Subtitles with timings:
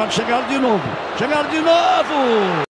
[0.00, 0.82] pode chegar de novo.
[1.18, 2.64] Chegar de novo!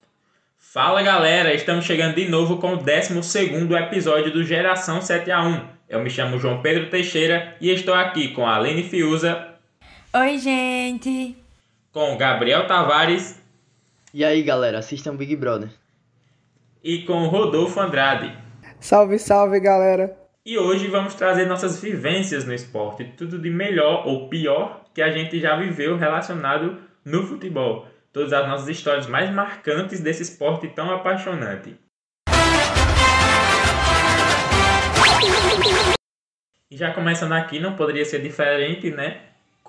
[0.58, 5.62] Fala galera, estamos chegando de novo com o 12 episódio do Geração 7x1.
[5.88, 9.46] Eu me chamo João Pedro Teixeira e estou aqui com a Aline Fiuza.
[10.12, 11.36] Oi, gente!
[11.92, 13.40] Com Gabriel Tavares.
[14.12, 15.68] E aí galera, assistam Big Brother.
[16.82, 18.36] E com Rodolfo Andrade.
[18.80, 20.18] Salve, salve galera!
[20.44, 25.12] E hoje vamos trazer nossas vivências no esporte, tudo de melhor ou pior que a
[25.12, 27.86] gente já viveu relacionado no futebol.
[28.12, 31.76] Todas as nossas histórias mais marcantes desse esporte tão apaixonante.
[36.70, 39.22] E já começando aqui, não poderia ser diferente, né?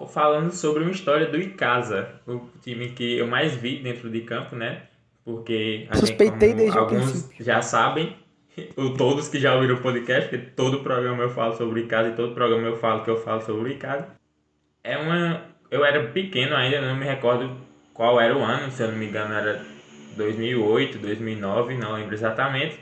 [0.09, 4.55] Falando sobre uma história do Icasa, o time que eu mais vi dentro de campo,
[4.55, 4.83] né?
[5.23, 8.15] Porque a Suspeitei gente, desde alguns já sabem,
[8.75, 12.09] ou todos que já ouviram o podcast, porque todo programa eu falo sobre o Icasa
[12.09, 14.07] e todo programa eu falo que eu falo sobre o Icasa.
[14.83, 15.50] É uma.
[15.71, 17.55] Eu era pequeno ainda, não me recordo
[17.93, 19.65] qual era o ano, se eu não me engano era
[20.17, 22.77] 2008, 2009, não lembro exatamente.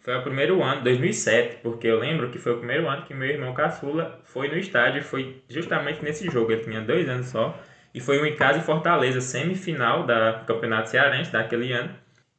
[0.00, 3.26] Foi o primeiro ano, 2007, porque eu lembro que foi o primeiro ano que meu
[3.26, 7.58] irmão caçula foi no estádio, foi justamente nesse jogo, ele tinha dois anos só,
[7.94, 11.88] e foi um Icasa e Fortaleza, semifinal da Campeonato Cearense daquele ano.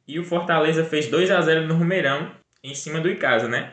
[0.06, 2.30] E o Fortaleza fez 2 a 0 no Rumeirão,
[2.62, 3.72] em cima do Icasa, né?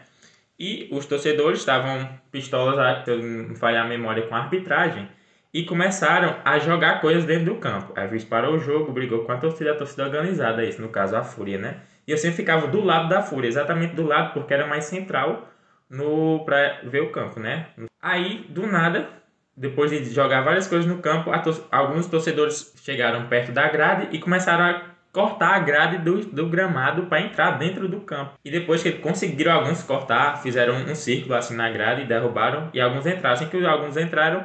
[0.57, 5.07] E os torcedores estavam pistolas, se eu não falhar a memória, com a arbitragem
[5.55, 7.93] e começaram a jogar coisas dentro do campo.
[7.95, 11.15] Aí Viz parou o jogo, brigou com a torcida, a torcida organizada, isso no caso
[11.15, 11.77] a Fúria, né?
[12.05, 15.47] E eu sempre ficava do lado da Fúria, exatamente do lado, porque era mais central
[15.89, 17.67] no para ver o campo, né?
[18.01, 19.07] Aí, do nada,
[19.55, 21.31] depois de jogar várias coisas no campo,
[21.71, 24.81] alguns torcedores chegaram perto da grade e começaram a
[25.13, 28.33] cortar a grade do, do gramado para entrar dentro do campo.
[28.43, 32.81] E depois que conseguiram alguns cortar, fizeram um círculo assim na grade e derrubaram, e
[32.81, 33.35] alguns entraram.
[33.35, 34.43] Assim que alguns entraram,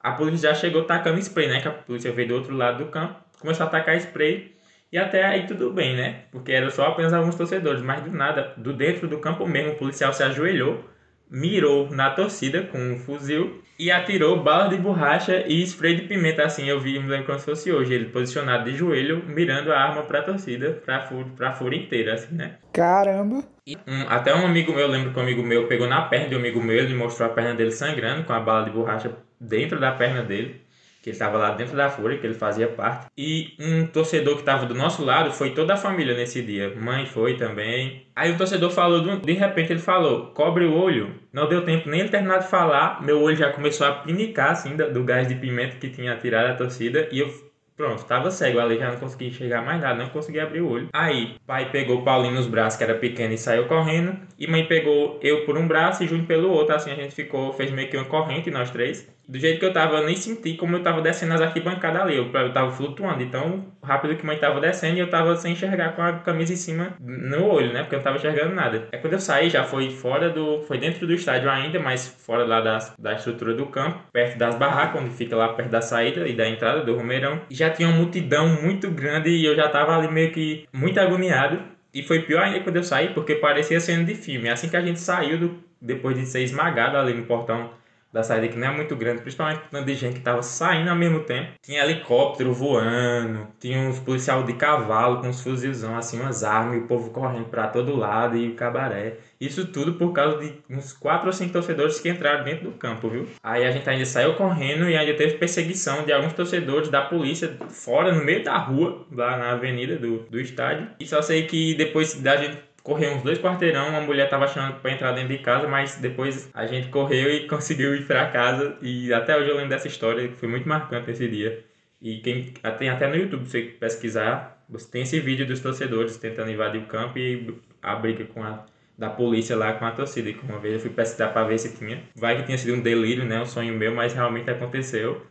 [0.00, 1.60] a polícia já chegou tacando spray, né?
[1.60, 4.54] Que a polícia veio do outro lado do campo, começou a atacar spray
[4.92, 6.22] e até aí tudo bem, né?
[6.32, 9.76] Porque era só apenas alguns torcedores, mas do nada, do dentro do campo mesmo, o
[9.76, 10.84] policial se ajoelhou,
[11.30, 16.44] mirou na torcida com um fuzil e atirou balas de borracha e spray de pimenta.
[16.44, 19.78] Assim, eu vi, me lembro como se fosse hoje, ele posicionado de joelho, mirando a
[19.78, 22.56] arma pra torcida, pra, pra fúria inteira, assim, né?
[22.72, 23.44] Caramba!
[23.66, 26.28] E, um, até um amigo meu, eu lembro que um amigo meu pegou na perna
[26.28, 29.12] de um amigo meu, ele mostrou a perna dele sangrando com a bala de borracha
[29.40, 30.60] dentro da perna dele,
[31.02, 33.06] que ele estava lá dentro da Fúria, que ele fazia parte.
[33.16, 36.74] E um torcedor que estava do nosso lado foi toda a família nesse dia.
[36.76, 38.06] Mãe foi também.
[38.14, 41.14] Aí o torcedor falou, de repente ele falou, cobre o olho.
[41.32, 44.76] Não deu tempo nem ele terminar de falar, meu olho já começou a pinicar assim
[44.76, 47.49] do gás de pimenta que tinha tirado a torcida e eu
[47.80, 50.88] Pronto, tava cego ali, já não conseguia enxergar mais nada, não conseguia abrir o olho.
[50.92, 54.18] Aí, pai pegou Paulinho nos braços, que era pequeno, e saiu correndo.
[54.38, 56.74] E mãe pegou eu por um braço e Júnior pelo outro.
[56.74, 59.08] Assim a gente ficou, fez meio que uma corrente, nós três.
[59.30, 62.16] Do jeito que eu tava, eu nem senti como eu tava descendo as arquibancadas ali.
[62.16, 63.22] Eu, tava flutuando.
[63.22, 66.56] Então, rápido que mãe tava descendo e eu tava sem enxergar com a camisa em
[66.56, 67.82] cima no olho, né?
[67.82, 68.88] Porque eu não tava enxergando nada.
[68.90, 70.62] É quando eu saí, já foi fora do.
[70.62, 74.56] Foi dentro do estádio ainda, mas fora lá da, da estrutura do campo, perto das
[74.56, 77.40] barracas, onde fica lá perto da saída e da entrada do Romeirão.
[77.48, 81.60] E tinha uma multidão muito grande e eu já tava ali meio que muito agoniado.
[81.92, 84.48] E foi pior ainda quando eu saí, porque parecia cena de filme.
[84.48, 87.70] Assim que a gente saiu, do, depois de ser esmagado ali no portão
[88.12, 91.20] da saída que não é muito grande, principalmente de gente que estava saindo ao mesmo
[91.20, 91.52] tempo.
[91.62, 96.78] Tinha helicóptero voando, tinha uns policial de cavalo com uns fuzilzão, assim, umas armas, e
[96.80, 99.18] o povo correndo para todo lado e o cabaré.
[99.40, 103.08] Isso tudo por causa de uns 4 ou 5 torcedores que entraram dentro do campo,
[103.08, 103.26] viu?
[103.42, 107.56] Aí a gente ainda saiu correndo e ainda teve perseguição de alguns torcedores da polícia
[107.68, 110.88] fora, no meio da rua, lá na avenida do, do estádio.
[111.00, 112.58] E só sei que depois da gente
[112.90, 116.50] correu uns dois quarteirão, uma mulher tava achando para entrar dentro de casa, mas depois
[116.52, 120.26] a gente correu e conseguiu ir para casa e até hoje eu lembro dessa história,
[120.26, 121.64] que foi muito marcante esse dia.
[122.02, 126.16] E quem tem até no YouTube, se você pesquisar, você tem esse vídeo dos torcedores
[126.16, 128.64] tentando invadir o campo e a briga com a
[128.98, 130.28] da polícia lá com a torcida.
[130.28, 132.02] E uma vez eu fui pesquisar para ver se tinha.
[132.16, 135.24] Vai que tinha sido um delírio, né, um sonho meu, mas realmente aconteceu.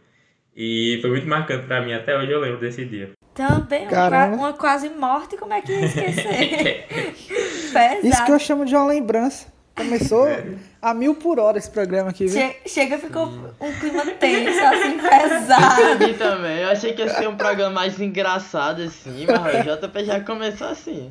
[0.55, 3.11] E foi muito marcante para mim, até hoje eu lembro desse dia.
[3.33, 6.87] Também, uma, uma, quase morte, como é que ia esquecer?
[7.71, 8.07] Pesado.
[8.07, 9.47] Isso que eu chamo de uma lembrança.
[9.75, 10.27] Começou
[10.81, 12.37] a mil por hora esse programa aqui, viu?
[12.37, 16.03] Che chega, ficou um clima tenso, assim, pesado.
[16.03, 16.57] Eu também.
[16.59, 20.67] Eu achei que ia ser um programa mais engraçado, assim, mas o JP já começou
[20.67, 21.09] assim.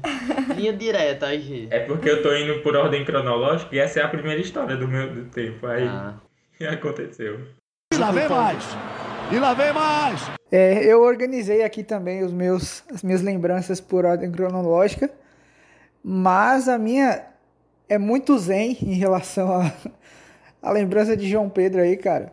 [0.54, 1.66] Linha direta, aí.
[1.70, 4.86] É porque eu tô indo por ordem cronológica e essa é a primeira história do
[4.86, 5.66] meu do tempo.
[5.66, 6.14] Aí ah.
[6.70, 7.40] aconteceu.
[7.94, 8.64] E lá vem mais!
[9.32, 10.30] E lá vem mais!
[10.50, 15.10] É, eu organizei aqui também os meus, as minhas lembranças por ordem cronológica,
[16.02, 17.26] mas a minha
[17.88, 19.72] é muito zen em relação à a,
[20.68, 22.32] a, lembrança de João Pedro aí, cara.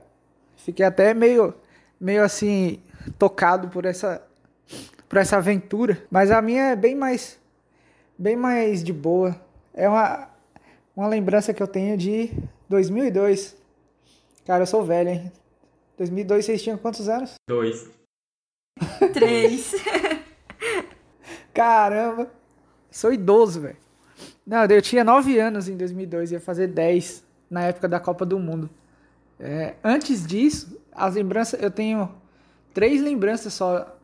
[0.58, 1.54] Fiquei até meio,
[2.00, 2.82] meio assim,
[3.18, 4.22] tocado por essa
[5.08, 7.40] por essa aventura, mas a minha é bem mais
[8.18, 9.40] bem mais de boa.
[9.74, 10.30] É uma
[10.96, 12.32] uma lembrança que eu tenho de
[12.70, 13.56] 2002.
[14.46, 15.32] Cara, eu sou velho, hein?
[15.98, 17.34] 2002 vocês tinham quantos anos?
[17.48, 17.90] Dois.
[19.14, 19.74] Três.
[21.54, 22.30] Caramba,
[22.96, 23.78] sou idoso, velho.
[24.48, 28.40] Não, eu tinha 9 anos em 2002, ia fazer 10 na época da Copa do
[28.40, 28.70] Mundo.
[29.38, 32.10] É, antes disso, as lembranças, eu tenho
[32.74, 33.98] três lembranças só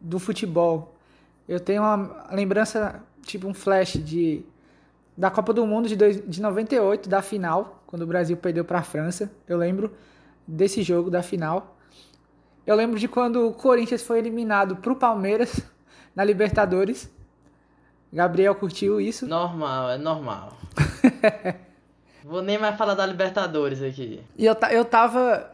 [0.00, 0.94] do futebol.
[1.48, 4.44] Eu tenho uma lembrança, tipo um flash de
[5.16, 8.80] da Copa do Mundo de, dois, de 98, da final, quando o Brasil perdeu para
[8.80, 9.30] a França.
[9.48, 9.92] Eu lembro
[10.46, 11.78] desse jogo, da final.
[12.66, 15.60] Eu lembro de quando o Corinthians foi eliminado pro Palmeiras
[16.14, 17.08] na Libertadores.
[18.14, 19.26] Gabriel curtiu isso?
[19.26, 20.56] Normal, é normal.
[22.22, 24.22] Vou nem mais falar da Libertadores aqui.
[24.38, 25.50] E eu, eu tava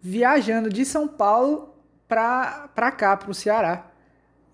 [0.00, 1.74] viajando de São Paulo
[2.06, 3.86] pra, pra cá, pro Ceará.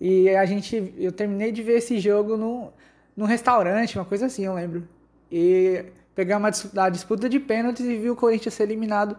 [0.01, 0.95] E a gente.
[0.97, 2.73] Eu terminei de ver esse jogo no,
[3.15, 4.87] num restaurante, uma coisa assim, eu lembro.
[5.31, 5.85] E
[6.15, 9.15] pegamos a disputa de pênaltis e vi o Corinthians ser eliminado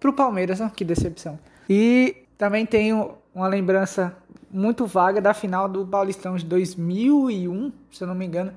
[0.00, 0.58] pro Palmeiras.
[0.74, 1.38] Que decepção.
[1.70, 4.14] E também tenho uma lembrança
[4.50, 8.52] muito vaga da final do Paulistão de 2001, se eu não me engano,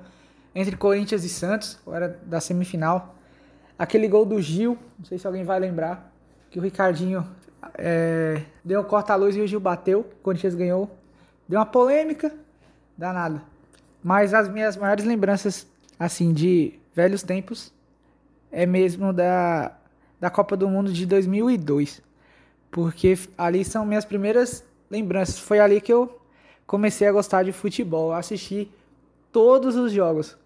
[0.54, 3.16] entre Corinthians e Santos, era da semifinal.
[3.78, 6.12] Aquele gol do Gil, não sei se alguém vai lembrar,
[6.50, 7.26] que o Ricardinho
[7.78, 10.90] é, deu corta-luz e o Gil bateu, o Corinthians ganhou.
[11.48, 12.32] Deu uma polêmica,
[12.98, 13.42] danada.
[14.04, 17.74] Mas as minhas maiores lembranças, assim, de velhos tempos,
[18.52, 19.78] é mesmo da,
[20.20, 22.02] da Copa do Mundo de 2002.
[22.72, 25.40] Porque ali são minhas primeiras lembranças.
[25.40, 26.20] Foi ali que eu
[26.66, 28.12] comecei a gostar de futebol.
[28.12, 28.72] Eu assisti
[29.32, 30.38] todos os jogos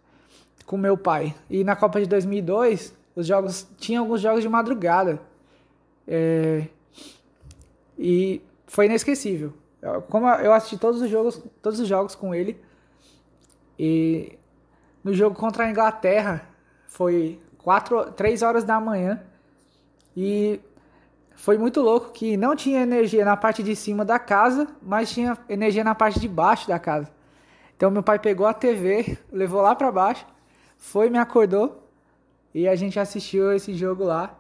[0.66, 1.36] com meu pai.
[1.50, 5.20] E na Copa de 2002, os jogos tinha alguns jogos de madrugada.
[6.08, 6.68] É,
[7.98, 9.54] e foi inesquecível.
[10.10, 12.60] Como eu assisti todos os jogos, todos os jogos com ele.
[13.78, 14.38] E
[15.04, 16.48] no jogo contra a Inglaterra
[16.88, 19.22] foi quatro, três horas da manhã.
[20.16, 20.60] E
[21.44, 25.38] foi muito louco que não tinha energia na parte de cima da casa, mas tinha
[25.50, 27.12] energia na parte de baixo da casa.
[27.76, 30.26] Então meu pai pegou a TV, levou lá para baixo,
[30.78, 31.86] foi me acordou
[32.56, 34.34] e a gente assistiu esse jogo lá.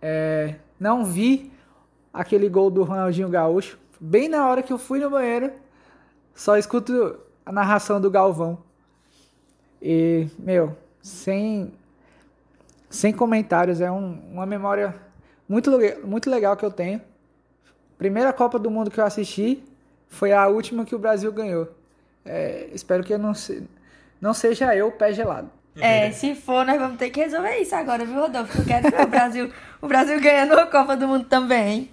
[0.00, 1.52] É, não vi
[2.12, 3.78] aquele gol do Ronaldinho Gaúcho.
[4.00, 5.52] Bem na hora que eu fui no banheiro,
[6.34, 7.16] só escuto
[7.46, 8.58] a narração do Galvão.
[9.80, 11.72] E, meu, sem,
[12.90, 15.11] sem comentários, é um, uma memória
[15.48, 15.70] muito,
[16.04, 17.00] muito legal que eu tenho.
[17.98, 19.62] Primeira Copa do Mundo que eu assisti
[20.08, 21.68] foi a última que o Brasil ganhou.
[22.24, 23.66] É, espero que eu não, se,
[24.20, 25.50] não seja eu o pé gelado.
[25.76, 28.60] É, se for, nós vamos ter que resolver isso agora, viu, Rodolfo?
[28.60, 31.90] Eu quero ver o Brasil, o Brasil ganhando a Copa do Mundo também.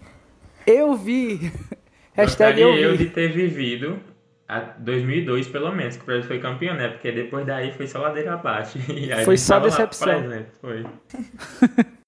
[0.68, 1.52] Eu vi.
[2.14, 2.82] Hashtag eu vi.
[2.82, 4.00] eu de ter vivido
[4.48, 6.90] a 2002, pelo menos, que o Brasil foi campeão, né?
[6.90, 8.78] Porque depois daí foi só ladeira abaixo.
[9.24, 10.28] foi só decepção.
[10.28, 10.86] Lá, foi.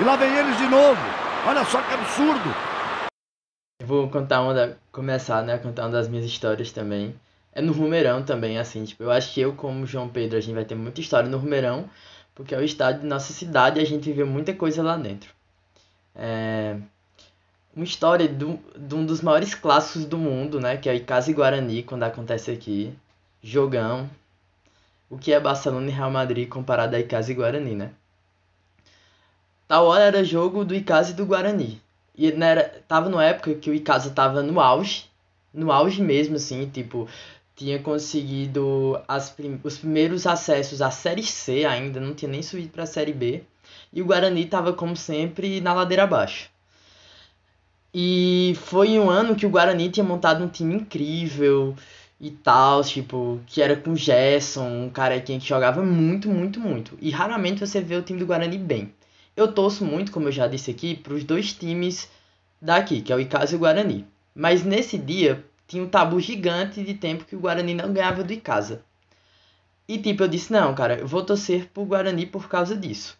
[0.00, 1.00] E lá vem eles de novo.
[1.46, 2.48] Olha só que absurdo.
[3.84, 4.74] Vou contar uma da...
[4.90, 7.14] começar, né, contar uma das minhas histórias também.
[7.52, 10.54] É no Rumeirão também, assim, tipo, eu acho que eu como João Pedro, a gente
[10.54, 11.90] vai ter muita história no Rumeirão,
[12.34, 15.30] porque é o estádio de nossa cidade e a gente viveu muita coisa lá dentro.
[16.14, 16.76] É
[17.74, 20.76] uma história do, de um dos maiores clássicos do mundo, né?
[20.76, 22.92] Que é Icasa e Guarani, quando acontece aqui.
[23.42, 24.08] Jogão.
[25.08, 27.90] O que é Barcelona e Real Madrid comparado a Icasa e Guarani, né?
[29.70, 31.80] Tal hora era jogo do Icasa e do Guarani.
[32.18, 35.04] E né, era, tava numa época que o Icasa tava no auge,
[35.54, 37.06] no auge mesmo, assim, tipo,
[37.54, 42.82] tinha conseguido as, os primeiros acessos à Série C ainda, não tinha nem subido para
[42.82, 43.44] a Série B.
[43.92, 46.50] E o Guarani tava, como sempre, na ladeira abaixo.
[47.94, 51.76] E foi um ano que o Guarani tinha montado um time incrível
[52.20, 56.98] e tal, tipo, que era com Gerson, um cara que jogava muito, muito, muito.
[57.00, 58.92] E raramente você vê o time do Guarani bem.
[59.40, 62.10] Eu torço muito, como eu já disse aqui, para os dois times
[62.60, 64.06] daqui, que é o Icasa e o Guarani.
[64.34, 68.34] Mas nesse dia tinha um tabu gigante de tempo que o Guarani não ganhava do
[68.34, 68.82] Icasa.
[69.88, 73.16] E tipo, eu disse, não, cara, eu vou torcer pro Guarani por causa disso.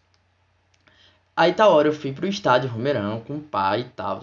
[1.34, 4.20] Aí tal hora eu fui pro estádio Romerão com o pai e tal.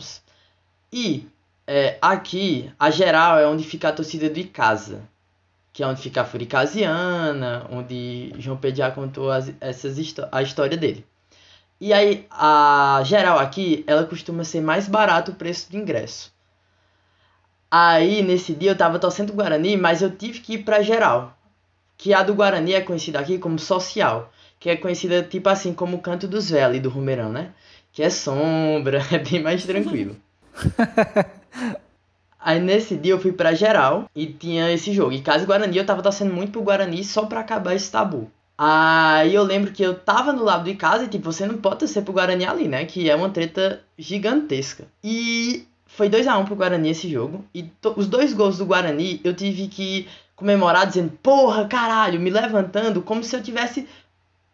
[0.94, 1.28] E
[1.66, 5.02] é, aqui, a geral é onde fica a torcida do Icasa.
[5.74, 9.98] Que é onde fica a Furicasiana, onde João Pedro contou as, essas,
[10.32, 11.04] a história dele.
[11.80, 16.34] E aí, a geral aqui, ela costuma ser mais barato o preço de ingresso.
[17.70, 21.38] Aí, nesse dia, eu tava torcendo o Guarani, mas eu tive que ir pra geral.
[21.98, 24.32] Que a do Guarani é conhecida aqui como social.
[24.60, 27.52] Que é conhecida, tipo assim, como o Canto dos Velhos do Rumeirão, né?
[27.92, 30.16] Que é sombra, é bem mais tranquilo.
[32.40, 35.12] Aí nesse dia eu fui pra geral e tinha esse jogo.
[35.12, 38.32] E caso Guarani, eu tava torcendo muito pro Guarani só pra acabar esse tabu.
[38.58, 41.80] Aí eu lembro que eu tava no lado de casa e, tipo, você não pode
[41.80, 42.86] torcer pro Guarani ali, né?
[42.86, 44.86] Que é uma treta gigantesca.
[45.04, 47.46] E foi 2 a 1 um pro Guarani esse jogo.
[47.54, 53.02] E os dois gols do Guarani eu tive que comemorar dizendo, porra, caralho, me levantando
[53.02, 53.88] como se eu tivesse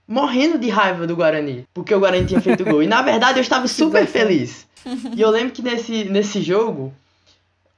[0.06, 1.66] morrendo de raiva do Guarani.
[1.74, 2.84] Porque o Guarani tinha feito gol.
[2.84, 4.68] E na verdade eu estava super feliz.
[5.16, 6.94] E eu lembro que nesse, nesse jogo,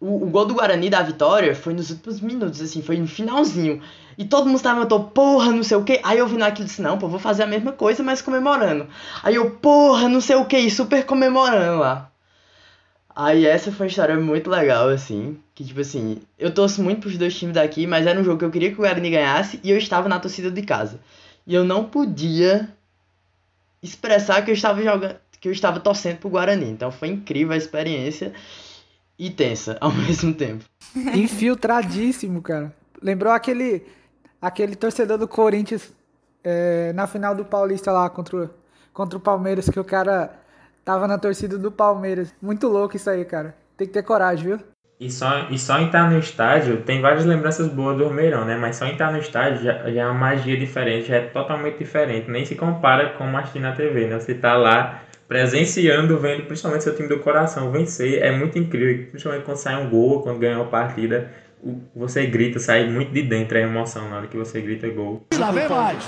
[0.01, 3.79] o, o gol do Guarani da vitória foi nos últimos minutos, assim, foi no finalzinho.
[4.17, 5.99] E todo mundo estava levantou, porra, não sei o que.
[6.03, 8.87] Aí eu vi naquilo e disse, não, pô, vou fazer a mesma coisa, mas comemorando.
[9.23, 12.11] Aí eu, porra, não sei o que, super comemorando lá.
[13.15, 15.37] Aí essa foi uma história muito legal, assim.
[15.53, 18.45] Que tipo assim, eu torço muito pros dois times daqui, mas era um jogo que
[18.45, 20.99] eu queria que o Guarani ganhasse e eu estava na torcida de casa.
[21.47, 22.69] E eu não podia
[23.81, 26.69] expressar que eu estava jogando, que eu estava torcendo pro Guarani.
[26.69, 28.33] Então foi incrível a experiência
[29.17, 30.65] e tensa ao mesmo tempo.
[31.13, 32.75] Infiltradíssimo, cara.
[33.01, 33.83] Lembrou aquele
[34.41, 35.93] aquele torcedor do Corinthians
[36.43, 38.51] é, na final do Paulista lá contra,
[38.93, 40.31] contra o Palmeiras, que o cara
[40.83, 42.33] tava na torcida do Palmeiras.
[42.41, 43.55] Muito louco isso aí, cara.
[43.75, 44.59] Tem que ter coragem, viu?
[44.97, 48.55] E só, e só estar no estádio, tem várias lembranças boas do Romeirão, né?
[48.55, 52.31] Mas só estar no estádio já, já é uma magia diferente, já é totalmente diferente.
[52.31, 54.17] Nem se compara com assistir na TV, né?
[54.17, 58.21] Você tá lá presenciando, vendo principalmente seu time do coração vencer.
[58.21, 61.29] É muito incrível, principalmente quando sai um gol, quando ganha uma partida
[61.95, 65.25] você grita, sai muito de dentro a emoção na hora que você grita gol.
[65.31, 66.03] E lá vem mais!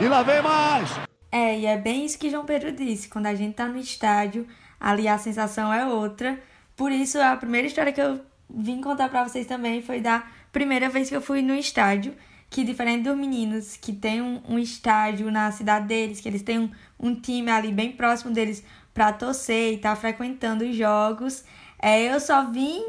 [0.00, 0.90] E lá vem mais!
[1.30, 3.08] É, e é bem isso que João Pedro disse.
[3.08, 4.46] Quando a gente tá no estádio,
[4.78, 6.38] ali a sensação é outra.
[6.76, 10.88] Por isso, a primeira história que eu vim contar para vocês também foi da primeira
[10.88, 12.14] vez que eu fui no estádio.
[12.48, 16.60] Que diferente dos meninos que tem um, um estádio na cidade deles, que eles têm
[16.60, 18.62] um, um time ali bem próximo deles
[18.94, 21.44] para torcer e tá frequentando os jogos,
[21.82, 22.80] é, eu só vim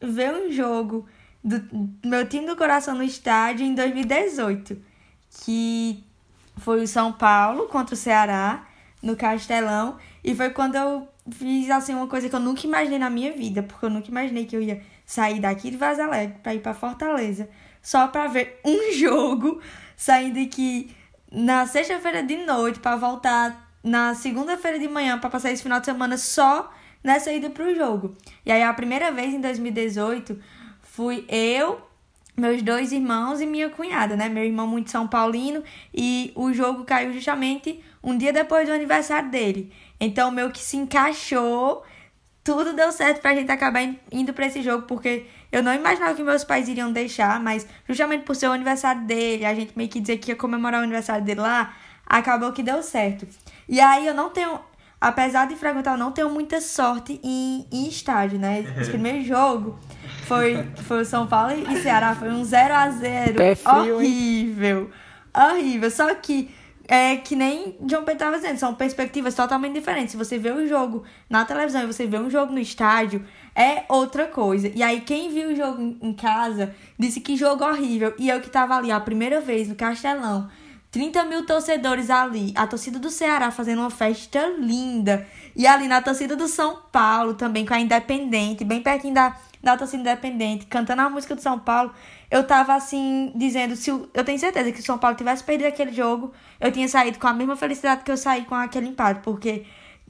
[0.00, 1.06] ver um jogo
[1.42, 4.76] do, meu time do coração no estádio em 2018,
[5.44, 6.04] que
[6.58, 8.66] foi o São Paulo contra o Ceará
[9.02, 13.10] no Castelão, e foi quando eu fiz assim uma coisa que eu nunca imaginei na
[13.10, 16.54] minha vida, porque eu nunca imaginei que eu ia sair daqui de Vaz Alegre para
[16.54, 17.48] ir para Fortaleza,
[17.82, 19.60] só para ver um jogo,
[19.96, 20.94] saindo aqui
[21.30, 25.86] na sexta-feira de noite para voltar na segunda-feira de manhã para passar esse final de
[25.86, 26.72] semana só
[27.02, 28.14] nessa ida pro jogo.
[28.46, 30.38] E aí a primeira vez em 2018
[30.92, 31.80] fui eu,
[32.36, 34.28] meus dois irmãos e minha cunhada, né?
[34.28, 39.30] Meu irmão muito São Paulino e o jogo caiu justamente um dia depois do aniversário
[39.30, 39.72] dele.
[39.98, 41.82] Então, meio que se encaixou,
[42.44, 46.22] tudo deu certo pra gente acabar indo pra esse jogo, porque eu não imaginava que
[46.22, 49.98] meus pais iriam deixar, mas justamente por ser o aniversário dele, a gente meio que
[49.98, 53.26] dizer que ia comemorar o aniversário dele lá, acabou que deu certo.
[53.66, 54.60] E aí eu não tenho,
[55.02, 58.64] apesar de frequentar, eu não tenho muita sorte em, em estádio, né?
[58.80, 59.76] Esse primeiro jogo
[60.26, 64.90] foi, foi o São Paulo e Ceará, foi um 0 a 0 Pé frio, horrível.
[65.36, 65.90] Horrível.
[65.90, 66.54] Só que
[66.86, 70.12] é que nem João Pedro estava dizendo, são perspectivas totalmente diferentes.
[70.12, 73.24] Se você vê o jogo na televisão e você vê um jogo no estádio,
[73.56, 74.70] é outra coisa.
[74.72, 78.14] E aí, quem viu o jogo em casa disse que jogo horrível.
[78.18, 80.48] E eu que tava ali a primeira vez no Castelão,
[80.92, 85.26] 30 mil torcedores ali, a torcida do Ceará fazendo uma festa linda.
[85.56, 89.76] E ali na torcida do São Paulo também, com a Independente, bem pertinho da da
[89.76, 91.94] torcida independente, cantando a música do São Paulo,
[92.30, 95.68] eu tava assim, dizendo, se eu, tenho certeza que se o São Paulo tivesse perdido
[95.68, 99.20] aquele jogo, eu tinha saído com a mesma felicidade que eu saí com aquele empate,
[99.22, 99.64] porque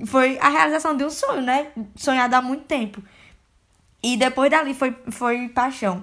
[0.06, 1.68] foi a realização de um sonho, né?
[1.94, 3.02] Sonhado há muito tempo.
[4.02, 6.02] E depois dali foi, foi paixão.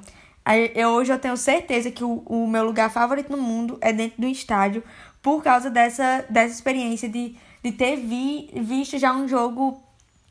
[0.75, 4.21] Eu, hoje eu tenho certeza que o, o meu lugar favorito no mundo é dentro
[4.21, 4.83] do estádio,
[5.21, 9.81] por causa dessa, dessa experiência de, de ter vi, visto já um jogo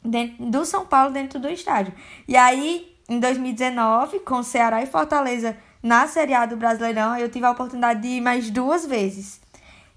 [0.05, 1.93] dentro do São Paulo dentro do estádio.
[2.27, 7.47] E aí, em 2019, com Ceará e Fortaleza na Série A do Brasileirão, eu tive
[7.47, 9.41] a oportunidade de ir mais duas vezes.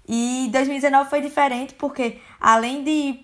[0.08, 3.20] E 2019 foi diferente porque, além de,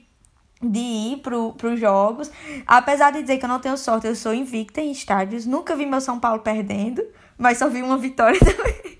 [0.61, 2.31] de ir para os jogos,
[2.67, 5.87] apesar de dizer que eu não tenho sorte, eu sou invicta em estádios, nunca vi
[5.87, 7.03] meu São Paulo perdendo,
[7.37, 8.99] mas só vi uma vitória também.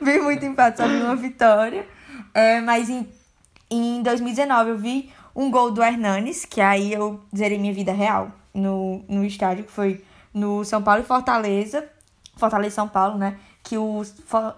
[0.00, 1.86] vi muito empate, só vi uma vitória.
[2.34, 3.08] É, mas em,
[3.70, 8.30] em 2019 eu vi um gol do Hernanes, que aí eu zerei minha vida real
[8.54, 11.88] no, no estádio, que foi no São Paulo e Fortaleza.
[12.36, 13.38] Fortaleza São Paulo, né?
[13.62, 14.02] Que o,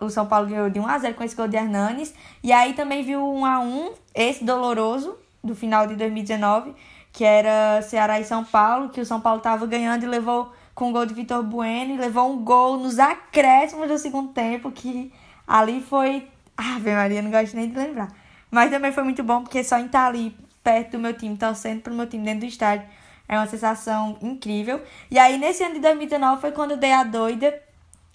[0.00, 2.14] o São Paulo ganhou de 1x0 com esse gol de Hernanes.
[2.42, 6.74] E aí também viu 1x1, esse doloroso, do final de 2019,
[7.12, 10.90] que era Ceará e São Paulo, que o São Paulo tava ganhando e levou com
[10.90, 15.12] o gol de Vitor Bueno, e levou um gol nos acréscimos do segundo tempo, que
[15.46, 16.28] ali foi.
[16.56, 18.08] Ave Maria, não gosto nem de lembrar.
[18.50, 21.82] Mas também foi muito bom, porque só em estar ali perto do meu time, torcendo
[21.82, 22.86] pro meu time dentro do estádio,
[23.28, 24.82] É uma sensação incrível.
[25.10, 27.58] E aí, nesse ano de 2019, foi quando eu dei a doida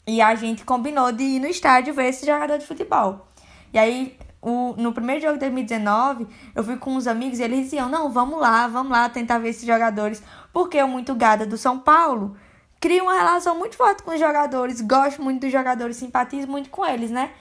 [0.06, 3.28] e a gente combinou de ir no estádio ver esse jogador de futebol.
[3.74, 7.66] E aí, o, no primeiro jogo de 2019, eu fui com uns amigos e eles
[7.66, 10.24] diziam: Não, vamos lá, vamos lá tentar ver esses jogadores.
[10.54, 12.38] Porque eu, muito gada do São Paulo,
[12.80, 16.86] crio uma relação muito forte com os jogadores, gosto muito dos jogadores, simpatizo muito com
[16.86, 17.32] eles, né?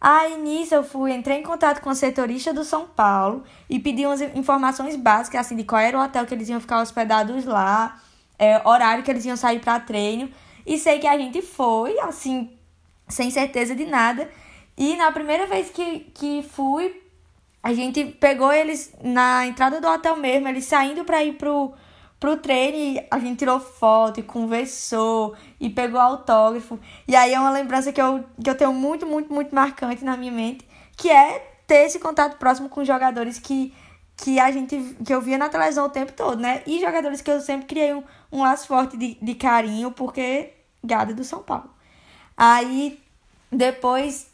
[0.00, 4.06] Aí nisso eu fui, entrei em contato com o setorista do São Paulo e pedi
[4.06, 8.00] umas informações básicas, assim, de qual era o hotel que eles iam ficar hospedados lá,
[8.38, 10.30] é, horário que eles iam sair para treino.
[10.64, 12.50] E sei que a gente foi, assim,
[13.08, 14.30] sem certeza de nada.
[14.78, 17.02] E na primeira vez que, que fui,
[17.60, 21.74] a gente pegou eles na entrada do hotel mesmo, eles saindo para ir pro,
[22.20, 26.78] pro treino a gente tirou foto e conversou e pegou autógrafo.
[27.08, 30.16] E aí é uma lembrança que eu, que eu tenho muito, muito, muito marcante na
[30.16, 30.64] minha mente,
[30.96, 33.74] que é ter esse contato próximo com jogadores que,
[34.16, 36.62] que a gente que eu via na televisão o tempo todo, né?
[36.64, 40.52] E jogadores que eu sempre criei um, um laço forte de, de carinho, porque
[40.84, 41.68] gado do São Paulo.
[42.36, 43.00] Aí
[43.50, 44.27] depois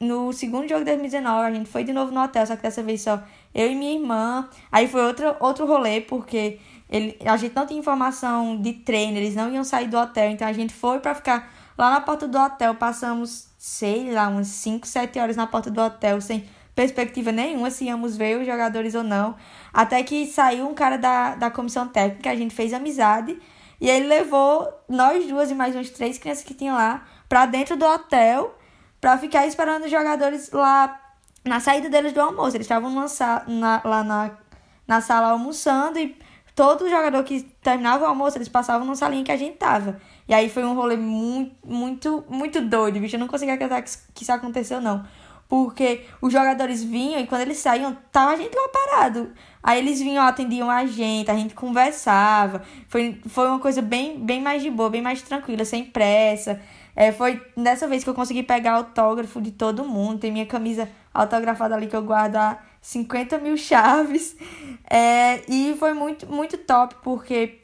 [0.00, 2.82] no segundo jogo de 2019, a gente foi de novo no hotel, só que dessa
[2.82, 3.20] vez só
[3.54, 4.48] eu e minha irmã.
[4.70, 9.34] Aí foi outro, outro rolê, porque ele, a gente não tinha informação de treino, eles
[9.34, 12.38] não iam sair do hotel, então a gente foi para ficar lá na porta do
[12.38, 12.76] hotel.
[12.76, 17.86] Passamos, sei lá, umas 5, 7 horas na porta do hotel, sem perspectiva nenhuma se
[17.86, 19.34] íamos ver os jogadores ou não.
[19.72, 23.36] Até que saiu um cara da, da comissão técnica, a gente fez amizade.
[23.80, 27.76] E ele levou nós duas e mais uns três crianças que tinham lá pra dentro
[27.76, 28.57] do hotel
[29.00, 31.00] pra ficar esperando os jogadores lá
[31.44, 32.56] na saída deles do almoço.
[32.56, 32.90] Eles estavam
[33.46, 34.30] na, lá na,
[34.86, 36.16] na sala almoçando e
[36.54, 40.00] todo jogador que terminava o almoço, eles passavam na salinha que a gente tava.
[40.28, 43.14] E aí foi um rolê muito, muito, muito doido, bicho.
[43.14, 45.04] Eu não conseguia acreditar que, que isso aconteceu, não.
[45.48, 49.32] Porque os jogadores vinham e quando eles saíam, tava a gente lá parado.
[49.62, 52.62] Aí eles vinham, atendiam a gente, a gente conversava.
[52.88, 56.60] Foi, foi uma coisa bem, bem mais de boa, bem mais tranquila, sem pressa.
[57.00, 60.18] É, foi dessa vez que eu consegui pegar autógrafo de todo mundo.
[60.18, 64.34] Tem minha camisa autografada ali que eu guardo há 50 mil chaves.
[64.90, 67.60] É, e foi muito, muito top, porque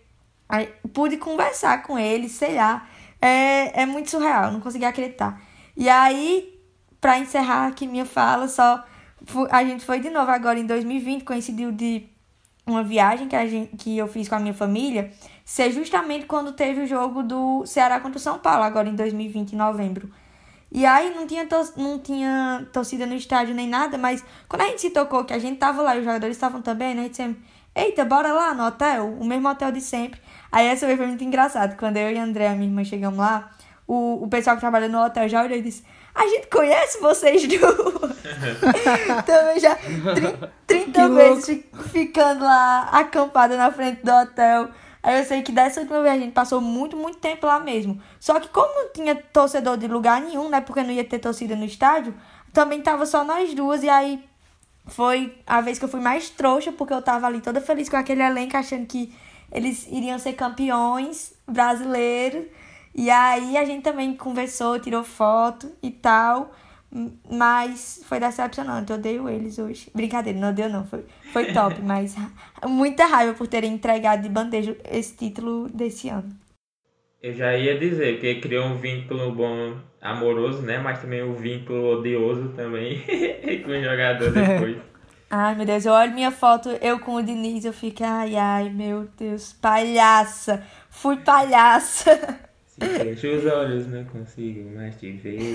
[0.92, 2.87] pude conversar com ele, sei lá.
[3.20, 5.42] É, é muito surreal, não consegui acreditar.
[5.77, 6.57] E aí,
[7.01, 8.85] para encerrar aqui minha fala, só
[9.51, 12.09] a gente foi de novo agora em 2020, coincidiu de
[12.64, 15.11] uma viagem que, a gente, que eu fiz com a minha família
[15.44, 19.52] ser justamente quando teve o jogo do Ceará contra o São Paulo, agora em 2020,
[19.52, 20.11] em novembro.
[20.72, 24.80] E aí não tinha, não tinha torcida no estádio nem nada, mas quando a gente
[24.80, 27.02] se tocou que a gente tava lá e os jogadores estavam também, né?
[27.02, 27.44] A gente sempre,
[27.76, 30.20] eita, bora lá no hotel, o mesmo hotel de sempre.
[30.50, 31.76] Aí essa vez foi muito engraçado.
[31.76, 33.50] Quando eu e a André, minha irmã, chegamos lá,
[33.87, 37.46] o, o pessoal que trabalha no hotel já olhou e disse: A gente conhece vocês
[37.46, 38.14] duas.
[39.24, 44.70] Também já 30, 30 vezes ficando lá acampada na frente do hotel.
[45.05, 48.01] Aí eu sei que dessa última vez a gente passou muito, muito tempo lá mesmo.
[48.19, 50.62] Só que como não tinha torcedor de lugar nenhum, né?
[50.62, 52.14] Porque não ia ter torcida no estádio,
[52.55, 53.83] também tava só nós duas.
[53.83, 54.25] E aí
[54.87, 57.99] foi a vez que eu fui mais trouxa, porque eu tava ali toda feliz com
[57.99, 59.14] aquele elenco, achando que
[59.53, 62.47] eles iriam ser campeões brasileiros.
[62.95, 66.51] E aí a gente também conversou, tirou foto e tal.
[67.30, 69.90] Mas foi decepcionante, eu odeio eles hoje.
[69.94, 72.14] Brincadeira, não odeio não, foi, foi top, mas
[72.66, 76.30] muita raiva por terem entregado de bandeja esse título desse ano.
[77.22, 80.78] Eu já ia dizer que criou um vínculo bom, amoroso, né?
[80.78, 83.02] Mas também um vínculo odioso também
[83.64, 84.76] com o jogador depois.
[85.30, 88.70] ai, meu Deus, eu olho minha foto, eu com o Diniz, eu fico, ai, ai,
[88.70, 92.43] meu Deus, palhaça, fui palhaça.
[92.75, 95.55] Se fecho os olhos, não consigo mais te ver.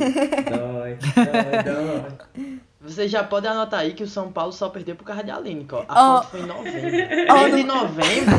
[0.50, 2.60] Dói, dói, dói.
[2.80, 5.68] Você já pode anotar aí que o São Paulo só perdeu por causa de Aline,
[5.70, 5.84] ó.
[5.86, 6.22] A oh.
[6.22, 6.90] foto foi em novembro.
[7.30, 8.36] Oh, em novembro,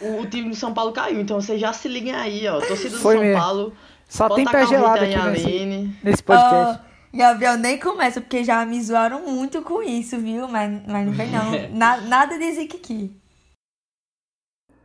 [0.00, 1.20] o, o, time do São Paulo caiu.
[1.20, 2.60] Então vocês já se liguem aí, ó.
[2.60, 3.42] Torcida do foi São mesmo.
[3.42, 3.72] Paulo.
[4.08, 6.80] Só tem pé gelado aqui nesse, nesse podcast.
[6.82, 10.48] Oh, Gabriel, nem começa, porque já me zoaram muito com isso, viu?
[10.48, 11.50] Mas, mas não vem não.
[11.76, 13.14] Na, nada de Zikiki.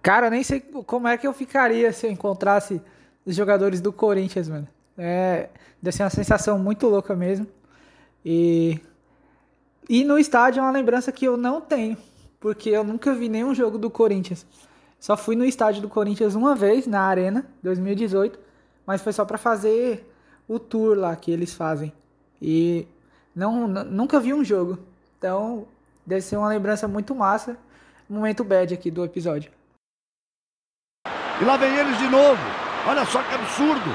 [0.01, 2.81] Cara, eu nem sei como é que eu ficaria se eu encontrasse
[3.27, 4.67] os jogadores do Corinthians, mano.
[4.97, 5.49] É,
[5.81, 7.45] deve ser uma sensação muito louca mesmo.
[8.23, 8.79] E,
[9.89, 11.97] e no estádio é uma lembrança que eu não tenho,
[12.39, 14.45] porque eu nunca vi nenhum jogo do Corinthians.
[14.97, 18.39] Só fui no estádio do Corinthians uma vez, na Arena, 2018,
[18.85, 20.09] mas foi só para fazer
[20.47, 21.91] o tour lá que eles fazem.
[22.41, 22.87] E
[23.35, 24.79] não, nunca vi um jogo.
[25.17, 25.67] Então,
[26.05, 27.57] deve ser uma lembrança muito massa.
[28.09, 29.51] Momento bad aqui do episódio.
[31.41, 32.66] E lá vem eles de novo.
[32.87, 33.93] Olha só que absurdo!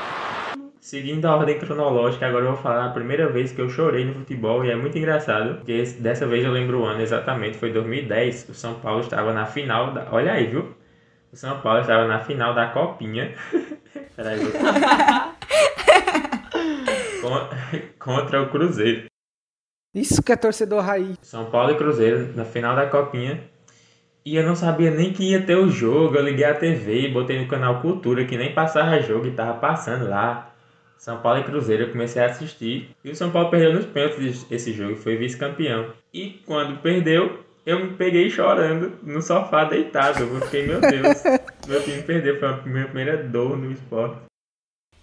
[0.78, 4.12] Seguindo a ordem cronológica, agora eu vou falar a primeira vez que eu chorei no
[4.12, 8.50] futebol e é muito engraçado, porque dessa vez eu lembro o ano exatamente, foi 2010,
[8.50, 10.76] o São Paulo estava na final, da, olha aí, viu?
[11.32, 13.34] O São Paulo estava na final da Copinha.
[14.14, 14.38] Peraí,
[17.22, 17.32] vou...
[17.98, 19.06] contra o Cruzeiro.
[19.94, 21.16] Isso que é torcedor raiz.
[21.22, 23.42] São Paulo e Cruzeiro na final da Copinha.
[24.24, 26.16] E eu não sabia nem que ia ter o jogo.
[26.16, 29.54] Eu liguei a TV e botei no canal Cultura, que nem passava jogo e tava
[29.54, 30.52] passando lá.
[30.96, 32.94] São Paulo e Cruzeiro, eu comecei a assistir.
[33.04, 35.90] E o São Paulo perdeu nos pênaltis esse jogo, foi vice-campeão.
[36.14, 40.22] E quando perdeu, eu me peguei chorando no sofá deitado.
[40.22, 41.22] Eu fiquei, meu Deus,
[41.66, 42.38] meu time perdeu.
[42.38, 44.18] Foi a minha primeira dor no esporte.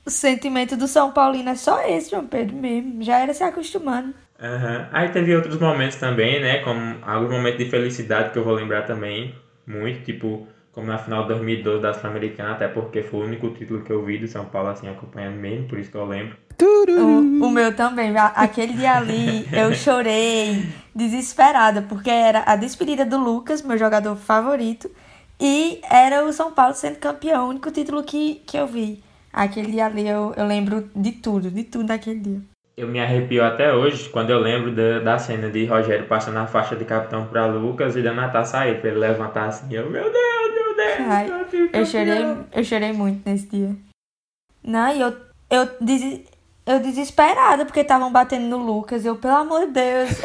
[0.06, 3.04] O sentimento do São Paulino é só esse, João Pedro mesmo.
[3.04, 4.14] Já era se acostumando.
[4.42, 4.86] Uhum.
[4.92, 6.60] Aí teve outros momentos também, né?
[6.60, 9.36] Como alguns momentos de felicidade que eu vou lembrar também.
[9.68, 13.84] Muito, tipo, como na final de 2012 da Sul-Americana, até porque foi o único título
[13.84, 16.38] que eu vi do São Paulo, assim, acompanhando mesmo, por isso que eu lembro.
[16.62, 18.14] O, o meu também.
[18.18, 24.90] Aquele dia ali eu chorei desesperada, porque era a despedida do Lucas, meu jogador favorito,
[25.40, 29.04] e era o São Paulo sendo campeão, o único título que, que eu vi.
[29.32, 32.42] Aquele dia ali eu, eu lembro de tudo, de tudo daquele dia.
[32.80, 36.48] Eu me arrepio até hoje quando eu lembro da, da cena de Rogério passando a
[36.48, 39.66] faixa de capitão para Lucas e dando a taça a ele, pra ele levantar assim.
[39.70, 41.10] Eu, meu Deus, meu Deus!
[41.10, 41.30] Ai,
[41.74, 43.76] eu, chorei, eu chorei muito nesse dia.
[44.64, 45.14] Não, e eu,
[45.50, 46.22] eu, des,
[46.66, 49.04] eu desesperada porque estavam batendo no Lucas.
[49.04, 50.12] Eu, pelo amor de Deus.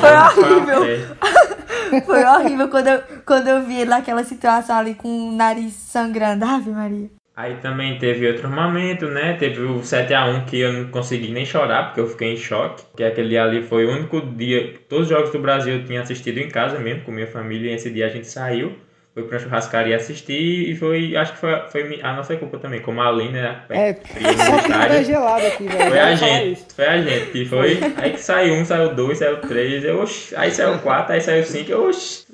[0.00, 1.16] Foi horrível.
[2.04, 6.44] Foi horrível quando eu, quando eu vi ele naquela situação ali com o nariz sangrando.
[6.44, 7.21] Ave Maria.
[7.34, 9.34] Aí também teve outro momento, né?
[9.34, 12.84] Teve o 7x1 que eu não consegui nem chorar, porque eu fiquei em choque.
[12.96, 14.74] Que aquele ali foi o único dia.
[14.88, 17.74] Todos os jogos do Brasil eu tinha assistido em casa mesmo, com minha família, e
[17.74, 18.76] esse dia a gente saiu
[19.14, 23.00] foi pra churrascaria assistir e foi, acho que foi, foi a nossa culpa também, como
[23.02, 23.62] a Aline, né?
[23.68, 23.92] É,
[24.68, 25.90] tá gelado aqui, velho.
[25.90, 29.40] Foi a gente, foi a gente, que foi, aí que saiu um, saiu dois, saiu
[29.42, 32.24] três, eu, oxi, aí saiu quatro, aí saiu cinco, eu, oxi.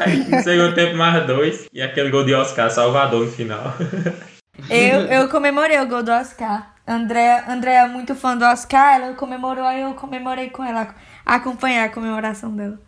[0.00, 3.72] Aí no segundo tempo mais dois, e aquele gol de Oscar, Salvador no final.
[4.68, 6.74] Eu, eu comemorei o gol do Oscar.
[6.86, 11.86] André, André é muito fã do Oscar, ela comemorou, aí eu comemorei com ela, acompanhar
[11.86, 12.78] a comemoração dela.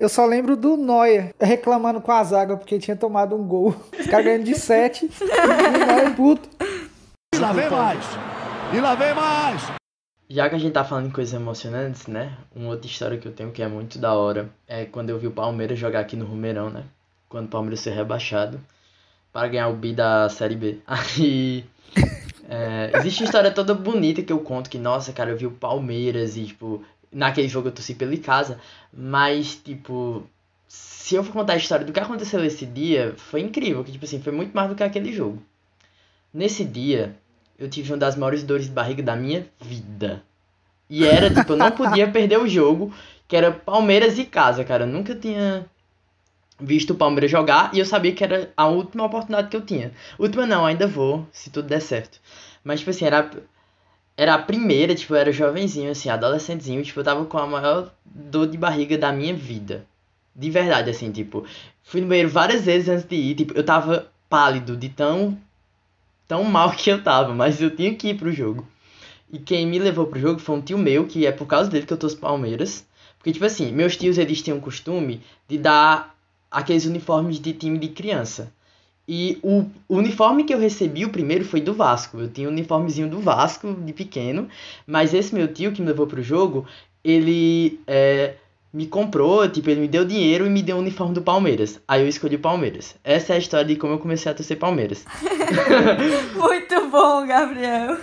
[0.00, 3.76] Eu só lembro do Noia reclamando com a zaga porque tinha tomado um gol.
[3.98, 5.04] Os caras ganhando de 7.
[5.04, 6.48] e o Noia puto.
[7.34, 8.04] E lá vem mais.
[8.72, 9.72] E lá vem mais.
[10.26, 12.34] Já que a gente tá falando em coisas emocionantes, né?
[12.56, 15.26] Uma outra história que eu tenho que é muito da hora é quando eu vi
[15.26, 16.84] o Palmeiras jogar aqui no Rumeirão, né?
[17.28, 18.58] Quando o Palmeiras ser rebaixado
[19.30, 20.78] para ganhar o bi da Série B.
[20.88, 21.62] Aí.
[22.48, 25.52] É, existe uma história toda bonita que eu conto que, nossa, cara, eu vi o
[25.52, 28.60] Palmeiras e, tipo, naquele jogo eu torci pelo casa,
[28.92, 30.24] mas, tipo,
[30.68, 34.04] se eu for contar a história do que aconteceu esse dia, foi incrível, que, tipo
[34.04, 35.42] assim, foi muito mais do que aquele jogo.
[36.32, 37.16] Nesse dia,
[37.58, 40.22] eu tive uma das maiores dores de barriga da minha vida.
[40.88, 42.94] E era, tipo, eu não podia perder o jogo,
[43.26, 44.84] que era Palmeiras e casa, cara.
[44.84, 45.66] Eu nunca tinha
[46.58, 49.92] visto o Palmeiras jogar e eu sabia que era a última oportunidade que eu tinha.
[50.18, 52.20] Última não, ainda vou, se tudo der certo.
[52.62, 53.28] Mas, tipo assim, era
[54.20, 57.90] era a primeira, tipo, eu era jovenzinho, assim, adolescentezinho, tipo, eu tava com a maior
[58.04, 59.86] dor de barriga da minha vida.
[60.36, 61.46] De verdade, assim, tipo,
[61.82, 65.38] fui no banheiro várias vezes antes de ir, tipo, eu tava pálido de tão
[66.28, 68.68] tão mal que eu tava, mas eu tinha que ir pro jogo.
[69.32, 71.86] E quem me levou pro jogo foi um tio meu, que é por causa dele
[71.86, 72.86] que eu tô Palmeiras.
[73.16, 76.14] Porque, tipo assim, meus tios, eles tinham o costume de dar
[76.50, 78.52] aqueles uniformes de time de criança.
[79.12, 82.20] E o uniforme que eu recebi, o primeiro, foi do Vasco.
[82.20, 84.48] Eu tinha um uniformezinho do Vasco, de pequeno.
[84.86, 86.64] Mas esse meu tio que me levou pro jogo,
[87.02, 88.34] ele é,
[88.72, 91.80] me comprou, tipo, ele me deu dinheiro e me deu um uniforme do Palmeiras.
[91.88, 92.94] Aí eu escolhi o Palmeiras.
[93.02, 95.04] Essa é a história de como eu comecei a torcer Palmeiras.
[96.32, 97.96] Muito bom, Gabriel.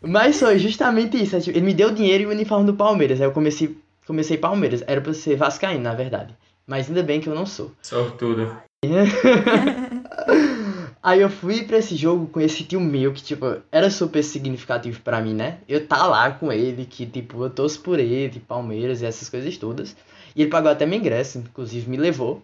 [0.00, 1.34] Mas foi justamente isso.
[1.34, 3.20] É, tipo, ele me deu dinheiro e o uniforme do Palmeiras.
[3.20, 4.84] Aí eu comecei, comecei Palmeiras.
[4.86, 6.32] Era pra ser Vascaíno, na verdade.
[6.64, 7.72] Mas ainda bem que eu não sou.
[7.82, 8.67] Sortudo.
[11.02, 15.00] Aí eu fui pra esse jogo com esse tio meu que, tipo, era super significativo
[15.00, 15.58] para mim, né?
[15.68, 19.56] Eu tá lá com ele, que, tipo, eu torço por ele, Palmeiras e essas coisas
[19.56, 19.96] todas.
[20.36, 22.42] E ele pagou até meu ingresso, inclusive me levou.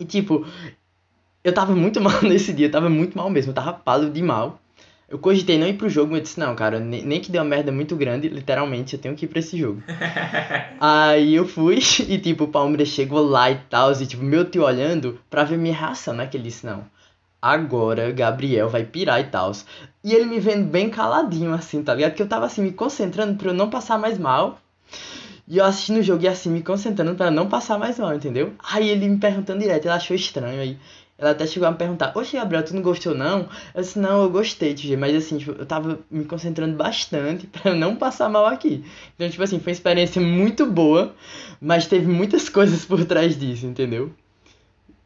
[0.00, 0.46] E, tipo,
[1.42, 4.22] eu tava muito mal nesse dia, eu tava muito mal mesmo, eu tava pálido de
[4.22, 4.58] mal.
[5.08, 7.48] Eu cogitei não ir pro jogo, mas eu disse, não, cara, nem que deu uma
[7.48, 9.82] merda muito grande, literalmente, eu tenho que ir pra esse jogo.
[10.80, 14.64] Aí eu fui e, tipo, o Palmeiras chegou lá e tal, e, tipo, meu tio
[14.64, 16.26] olhando pra ver minha reação, né?
[16.26, 16.84] Que ele disse, não,
[17.40, 19.52] agora Gabriel vai pirar e tal.
[20.02, 22.14] E ele me vendo bem caladinho, assim, tá ligado?
[22.14, 24.58] Que eu tava, assim, me concentrando pra eu não passar mais mal.
[25.46, 28.54] E eu assistindo o jogo e, assim, me concentrando pra não passar mais mal, entendeu?
[28.72, 30.78] Aí ele me perguntando direto, ele achou estranho aí.
[31.16, 33.48] Ela até chegou a me perguntar, Oxe, Gabriel, tu não gostou não?
[33.72, 37.72] Eu disse, não, eu gostei, tio, mas assim, tipo, eu tava me concentrando bastante pra
[37.72, 38.84] não passar mal aqui.
[39.14, 41.14] Então, tipo assim, foi uma experiência muito boa,
[41.60, 44.12] mas teve muitas coisas por trás disso, entendeu?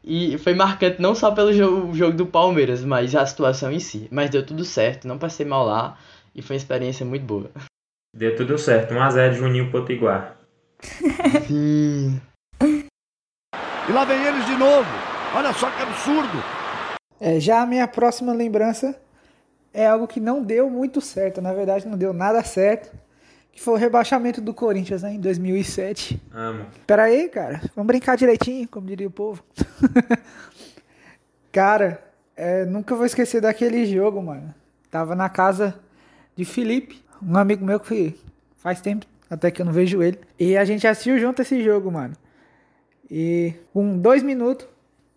[0.03, 4.07] E foi marcante não só pelo jogo, jogo do Palmeiras, mas a situação em si.
[4.09, 5.97] Mas deu tudo certo, não passei mal lá
[6.33, 7.51] e foi uma experiência muito boa.
[8.15, 8.93] Deu tudo certo.
[8.93, 10.37] 1x0 Juninho Potiguar.
[11.47, 12.19] Sim.
[13.87, 15.08] E lá vem eles de novo.
[15.35, 16.43] Olha só que absurdo.
[17.19, 18.99] É, já a minha próxima lembrança
[19.71, 21.41] é algo que não deu muito certo.
[21.41, 22.91] Na verdade, não deu nada certo.
[23.51, 26.19] Que foi o rebaixamento do Corinthians né, em 2007.
[26.33, 26.65] Amo.
[26.87, 27.61] Pera aí, cara.
[27.75, 29.43] Vamos brincar direitinho, como diria o povo.
[31.51, 32.01] cara,
[32.35, 34.53] é, nunca vou esquecer daquele jogo, mano.
[34.89, 35.79] Tava na casa
[36.35, 38.15] de Felipe, um amigo meu que
[38.57, 40.19] faz tempo até que eu não vejo ele.
[40.39, 42.15] E a gente assistiu junto esse jogo, mano.
[43.11, 44.67] E com dois minutos,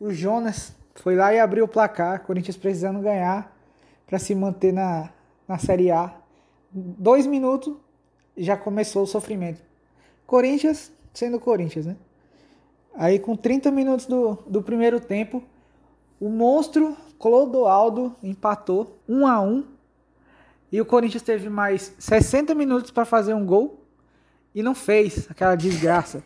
[0.03, 2.25] o Jonas foi lá e abriu o placar.
[2.25, 3.57] Corinthians precisando ganhar
[4.05, 5.11] para se manter na,
[5.47, 6.13] na Série A.
[6.73, 7.77] Dois minutos
[8.37, 9.63] já começou o sofrimento.
[10.27, 11.97] Corinthians sendo Corinthians, né?
[12.95, 15.41] Aí com 30 minutos do, do primeiro tempo,
[16.19, 19.65] o monstro Clodoaldo empatou 1 a 1
[20.73, 23.85] e o Corinthians teve mais 60 minutos para fazer um gol
[24.53, 26.25] e não fez aquela desgraça.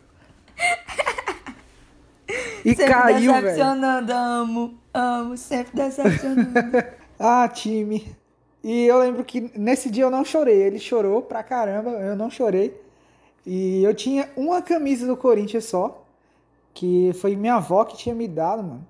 [2.67, 3.43] E sempre caiu, velho.
[3.45, 6.51] decepcionando, amo, amo, sempre decepcionando.
[7.19, 8.15] Ah, time.
[8.63, 10.61] E eu lembro que nesse dia eu não chorei.
[10.61, 12.79] Ele chorou pra caramba, eu não chorei.
[13.43, 16.05] E eu tinha uma camisa do Corinthians só,
[16.75, 18.87] que foi minha avó que tinha me dado, mano.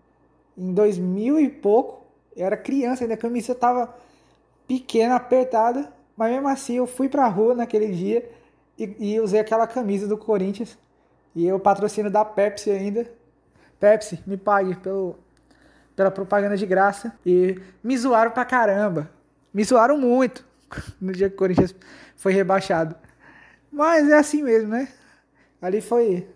[0.57, 3.95] Em 2000 e pouco, eu era criança, ainda a camisa tava
[4.67, 8.29] pequena, apertada, mas mesmo assim eu fui pra rua naquele dia
[8.77, 10.77] e, e usei aquela camisa do Corinthians.
[11.35, 13.07] E eu patrocínio da Pepsi ainda.
[13.79, 15.17] Pepsi, me pague pelo,
[15.95, 17.13] pela propaganda de graça.
[17.25, 19.09] E me zoaram pra caramba.
[19.53, 20.45] Me zoaram muito
[21.01, 21.75] no dia que o Corinthians
[22.15, 22.95] foi rebaixado.
[23.71, 24.87] Mas é assim mesmo, né?
[25.61, 26.27] Ali foi,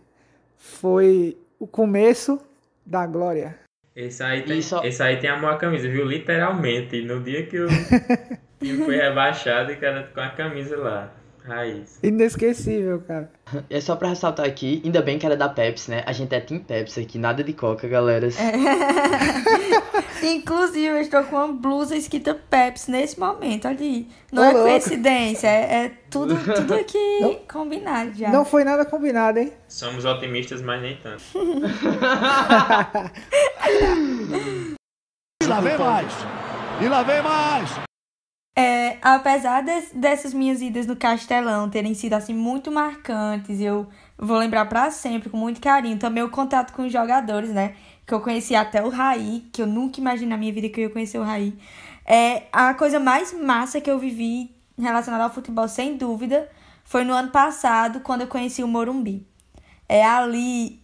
[0.57, 2.39] foi o começo
[2.85, 3.59] da glória.
[3.95, 6.05] Esse aí, tem, só- esse aí tem amor à camisa, viu?
[6.05, 7.01] Literalmente.
[7.01, 7.67] No dia que o
[8.59, 11.13] time foi rebaixado, o cara com a camisa lá.
[11.43, 11.99] Raiz.
[12.03, 13.31] Inesquecível, cara.
[13.69, 16.03] É só pra ressaltar aqui, ainda bem que era da Pepsi, né?
[16.05, 18.27] A gente é Team Pepsi aqui, nada de Coca, galera.
[20.23, 24.07] Inclusive, eu estou com uma blusa escrita Pepsi nesse momento, olha aí.
[24.31, 24.69] Não Ô, é louco.
[24.69, 28.29] coincidência, é, é tudo, tudo aqui combinado já.
[28.29, 29.51] Não foi nada combinado, hein?
[29.67, 31.23] Somos otimistas, mas nem tanto.
[35.41, 36.13] E lá vem mais.
[36.81, 37.90] E lá vem mais.
[38.55, 43.87] É, apesar des- dessas minhas idas no Castelão terem sido assim muito marcantes, eu
[44.17, 45.97] vou lembrar pra sempre com muito carinho.
[45.97, 47.75] Também o contato com os jogadores, né?
[48.05, 50.83] Que eu conheci até o Raí, que eu nunca imaginei na minha vida que eu
[50.85, 51.57] ia conhecer o Raí.
[52.05, 56.49] É a coisa mais massa que eu vivi relacionada ao futebol, sem dúvida,
[56.83, 59.25] foi no ano passado, quando eu conheci o Morumbi.
[59.87, 60.81] É ali.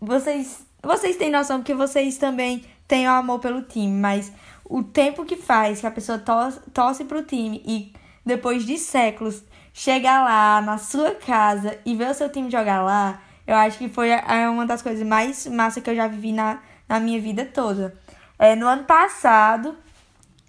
[0.00, 4.32] Vocês, vocês têm noção porque vocês também têm o amor pelo time, mas
[4.68, 7.92] o tempo que faz que a pessoa torce, torce pro time e
[8.24, 13.20] depois de séculos chegar lá na sua casa e ver o seu time jogar lá,
[13.46, 14.10] eu acho que foi
[14.50, 17.94] uma das coisas mais massa que eu já vivi na, na minha vida toda.
[18.38, 19.76] É, no ano passado,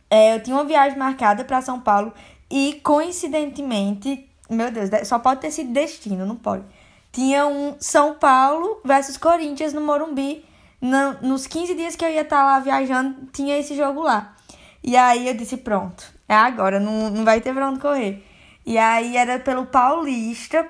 [0.09, 2.11] é, eu tinha uma viagem marcada para São Paulo
[2.49, 6.63] e coincidentemente, meu Deus, só pode ter sido destino, não pode.
[7.11, 10.45] Tinha um São Paulo versus Corinthians no Morumbi.
[10.81, 14.35] Na- nos 15 dias que eu ia estar lá viajando, tinha esse jogo lá.
[14.83, 18.23] E aí eu disse, pronto, é agora, não, não vai ter pra onde correr.
[18.65, 20.67] E aí era pelo Paulista,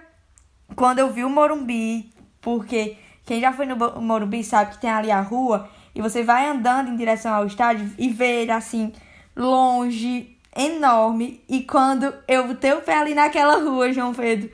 [0.76, 5.12] quando eu vi o Morumbi, porque quem já foi no Morumbi sabe que tem ali
[5.12, 8.93] a rua, e você vai andando em direção ao estádio e vê ele assim,
[9.36, 11.43] longe, enorme.
[11.50, 14.50] E quando eu botei o pé ali naquela rua, João Pedro,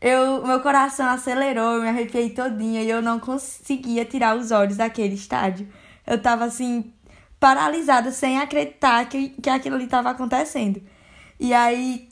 [0.00, 4.76] eu, meu coração acelerou, eu me arrepiei todinha e eu não conseguia tirar os olhos
[4.76, 5.68] daquele estádio.
[6.06, 6.92] Eu tava assim,
[7.40, 10.80] paralisada, sem acreditar que, que aquilo ali tava acontecendo.
[11.38, 12.08] E aí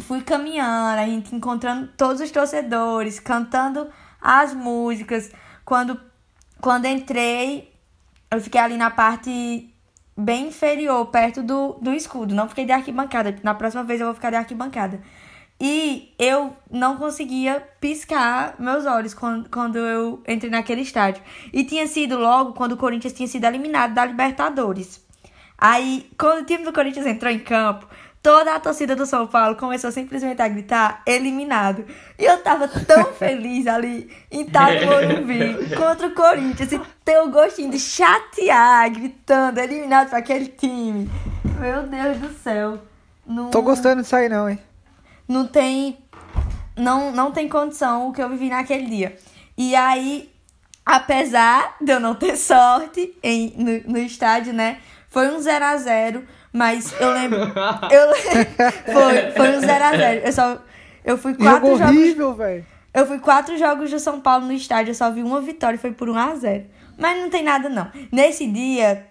[0.00, 3.88] fui caminhando, a gente encontrando todos os torcedores, cantando
[4.20, 5.30] as músicas.
[5.64, 6.00] Quando,
[6.60, 7.72] quando entrei,
[8.30, 9.72] eu fiquei ali na parte
[10.16, 12.34] bem inferior, perto do, do escudo.
[12.34, 13.36] Não fiquei de arquibancada.
[13.42, 15.00] Na próxima vez eu vou ficar de arquibancada.
[15.64, 21.22] E eu não conseguia piscar meus olhos quando, quando eu entrei naquele estádio.
[21.52, 25.00] E tinha sido logo quando o Corinthians tinha sido eliminado da Libertadores.
[25.56, 27.86] Aí, quando o time do Corinthians entrou em campo,
[28.20, 31.84] toda a torcida do São Paulo começou simplesmente a gritar eliminado.
[32.18, 37.70] E eu tava tão feliz ali em Morumbi contra o Corinthians e ter o gostinho
[37.70, 41.08] de chatear, gritando eliminado para aquele time.
[41.60, 42.80] Meu Deus do céu.
[43.24, 44.58] Não, Tô gostando disso aí não, hein?
[45.32, 45.98] Não tem
[46.76, 49.16] não não tem condição o que eu vivi naquele dia.
[49.56, 50.30] E aí
[50.84, 54.78] apesar de eu não ter sorte em, no, no estádio, né?
[55.08, 57.38] Foi um 0 a 0 mas eu lembro.
[57.90, 58.14] eu
[58.92, 60.58] foi, foi um 0 a 0 Eu só.
[61.04, 61.96] Eu fui quatro Jogo jogos.
[61.96, 62.66] horrível, velho.
[62.94, 65.92] Eu fui quatro jogos do São Paulo no estádio, eu só vi uma vitória, foi
[65.92, 66.64] por 1 a 0
[66.98, 67.90] Mas não tem nada, não.
[68.12, 69.06] Nesse dia,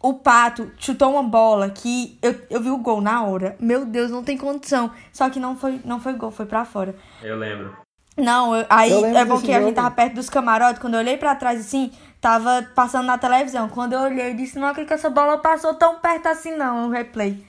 [0.00, 3.56] o Pato chutou uma bola que eu, eu vi o gol na hora.
[3.60, 4.90] Meu Deus, não tem condição.
[5.12, 6.94] Só que não foi, não foi gol, foi pra fora.
[7.22, 7.76] Eu lembro.
[8.16, 9.74] Não, eu- aí Eu lembro é bom que a gente jogo.
[9.74, 10.80] tava perto dos camarotes.
[10.80, 13.68] Quando eu olhei pra trás assim, tava passando na televisão.
[13.68, 16.86] Quando eu olhei, eu disse: Não acredito que essa bola passou tão perto assim, não.
[16.86, 17.44] No replay.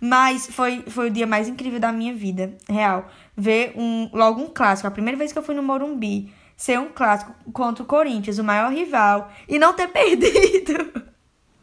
[0.00, 3.06] Mas foi, foi o dia mais incrível da minha vida, real.
[3.36, 4.86] Ver um, logo um clássico.
[4.88, 8.44] A primeira vez que eu fui no Morumbi, ser um clássico contra o Corinthians, o
[8.44, 11.11] maior rival, e não ter perdido.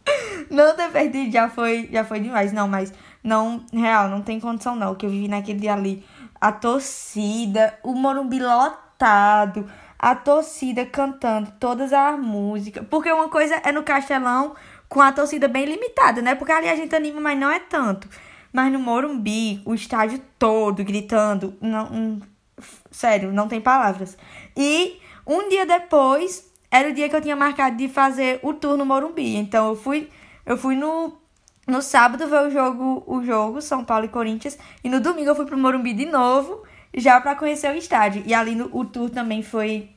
[0.49, 2.51] Não ter perdido já foi, já foi demais.
[2.51, 4.93] Não, mas não, real, não tem condição não.
[4.93, 6.03] O que eu vivi naquele dia ali.
[6.41, 12.85] A torcida, o Morumbi lotado, a torcida cantando todas as músicas.
[12.89, 14.55] Porque uma coisa é no Castelão
[14.87, 16.33] com a torcida bem limitada, né?
[16.35, 18.09] Porque ali a gente anima, mas não é tanto.
[18.51, 21.55] Mas no Morumbi, o estádio todo gritando.
[21.61, 22.21] Não, não-
[22.89, 24.17] sério, não tem palavras.
[24.57, 28.77] E um dia depois, era o dia que eu tinha marcado de fazer o tour
[28.77, 29.35] no Morumbi.
[29.35, 30.09] Então eu fui,
[30.45, 31.17] eu fui no,
[31.67, 34.57] no sábado ver o jogo, o jogo São Paulo e Corinthians.
[34.83, 38.23] E no domingo eu fui pro Morumbi de novo, já pra conhecer o estádio.
[38.25, 39.89] E ali no, o tour também foi,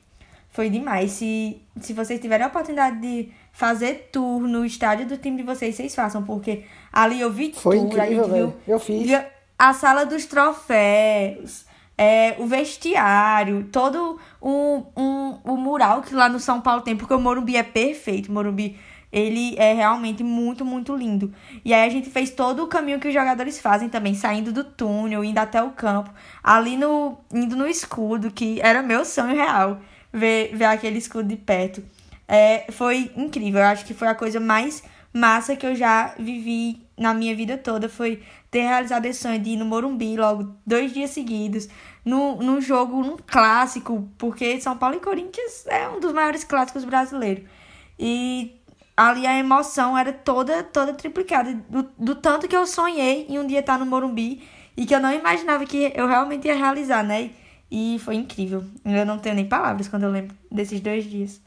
[0.51, 1.13] foi demais.
[1.13, 5.75] Se, se vocês tiverem a oportunidade de fazer tour no estádio do time de vocês,
[5.75, 6.23] vocês façam.
[6.23, 8.55] Porque ali eu vi Foi tour, a incrível, gente viu.
[8.67, 9.11] Eu fiz.
[9.59, 11.67] A sala dos troféus,
[12.03, 17.15] é, o vestiário, todo um, um, o mural que lá no São Paulo tem, porque
[17.15, 18.29] o Morumbi é perfeito.
[18.29, 18.77] O Morumbi,
[19.13, 21.33] ele é realmente muito, muito lindo.
[21.65, 24.65] E aí a gente fez todo o caminho que os jogadores fazem também, saindo do
[24.65, 26.11] túnel, indo até o campo,
[26.43, 29.79] ali no, indo no escudo, que era meu sonho real,
[30.13, 31.85] ver, ver aquele escudo de perto.
[32.27, 36.83] É, foi incrível, eu acho que foi a coisa mais massa que eu já vivi
[36.99, 37.89] na minha vida toda.
[37.89, 41.69] Foi ter realizado esse sonho de ir no Morumbi logo dois dias seguidos,
[42.05, 46.85] no, num jogo, num clássico, porque São Paulo e Corinthians é um dos maiores clássicos
[46.85, 47.45] brasileiros.
[47.99, 48.61] E
[48.97, 53.47] ali a emoção era toda, toda triplicada, do, do tanto que eu sonhei em um
[53.47, 54.43] dia estar no Morumbi
[54.77, 57.31] e que eu não imaginava que eu realmente ia realizar, né?
[57.71, 58.65] E foi incrível.
[58.85, 61.41] Eu não tenho nem palavras quando eu lembro desses dois dias.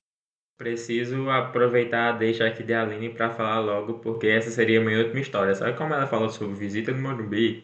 [0.58, 5.00] Preciso aproveitar a deixa aqui de Aline para falar logo, porque essa seria a minha
[5.00, 5.54] última história.
[5.54, 7.64] Sabe como ela falou sobre visita no Morumbi?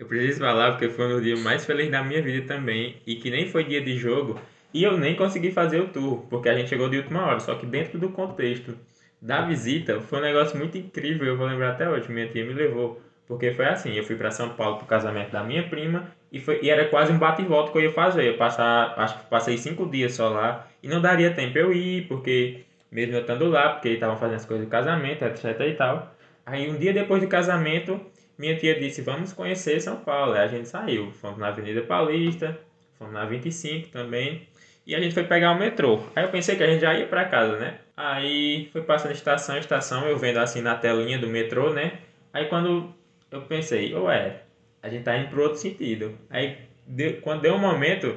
[0.00, 3.30] Eu preciso falar porque foi um dia mais feliz da minha vida também, e que
[3.30, 4.40] nem foi dia de jogo,
[4.72, 7.38] e eu nem consegui fazer o tour, porque a gente chegou de última hora.
[7.38, 8.74] Só que dentro do contexto
[9.20, 12.54] da visita, foi um negócio muito incrível, eu vou lembrar até hoje, minha tia me
[12.54, 12.98] levou.
[13.28, 16.60] Porque foi assim, eu fui para São Paulo pro casamento da minha prima e, foi,
[16.62, 18.26] e era quase um bate e volta que eu ia fazer.
[18.26, 22.08] Eu passar, acho que passei cinco dias só lá e não daria tempo eu ir,
[22.08, 26.12] porque mesmo eu estando lá, porque estavam fazendo as coisas do casamento, etc e tal.
[26.44, 28.00] Aí um dia depois do casamento,
[28.40, 30.32] minha tia disse, vamos conhecer São Paulo.
[30.32, 32.58] Aí a gente saiu, fomos na Avenida Paulista,
[32.98, 34.48] fomos na 25 também.
[34.86, 36.00] E a gente foi pegar o metrô.
[36.16, 37.78] Aí eu pensei que a gente já ia pra casa, né?
[37.96, 41.98] Aí foi passando estação, estação, eu vendo assim na telinha do metrô, né?
[42.32, 42.92] Aí quando
[43.30, 44.42] eu pensei, ué,
[44.82, 46.18] a gente tá indo pro outro sentido.
[46.30, 48.16] Aí deu- quando deu um momento,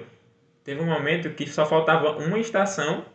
[0.63, 3.05] teve um momento que só faltava uma estação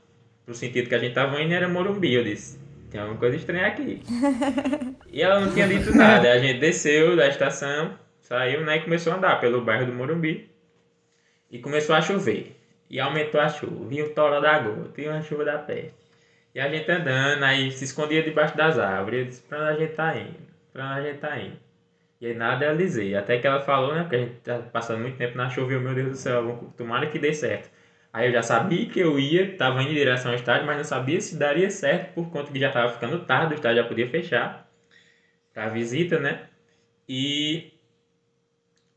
[0.44, 2.14] pro sentido que a gente tava indo era Morumbi.
[2.14, 2.58] Eu disse,
[2.90, 4.02] tem alguma coisa estranha aqui.
[5.10, 6.32] e ela não tinha dito nada.
[6.32, 8.78] A gente desceu da estação, saiu, né?
[8.78, 10.50] E começou a andar pelo bairro do Morumbi.
[11.50, 12.56] E começou a chover.
[12.90, 13.88] E aumentou a chuva.
[13.88, 15.00] Vinha o toro da gota.
[15.00, 15.94] E uma chuva da peste.
[16.54, 19.20] E a gente andando, aí se escondia debaixo das árvores.
[19.20, 20.48] Eu disse, pra onde a gente tá indo?
[20.72, 21.56] Pra onde a gente tá indo?
[22.20, 23.14] E aí nada eu alisei.
[23.14, 24.02] Até que ela falou, né?
[24.02, 26.72] Porque a gente tá passando muito tempo na chuva e eu, meu Deus do céu,
[26.76, 27.70] tomara que dê certo.
[28.12, 30.84] Aí eu já sabia que eu ia, tava indo em direção ao estádio, mas não
[30.84, 34.08] sabia se daria certo, por conta que já tava ficando tarde, o estádio já podia
[34.10, 34.68] fechar
[35.52, 36.48] pra visita, né?
[37.08, 37.72] E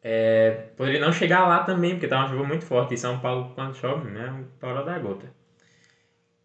[0.04, 2.94] é, poderia não chegar lá também, porque tava uma chuva muito forte.
[2.94, 4.46] E São Paulo, quando chove, né?
[4.60, 5.28] Toro da gota.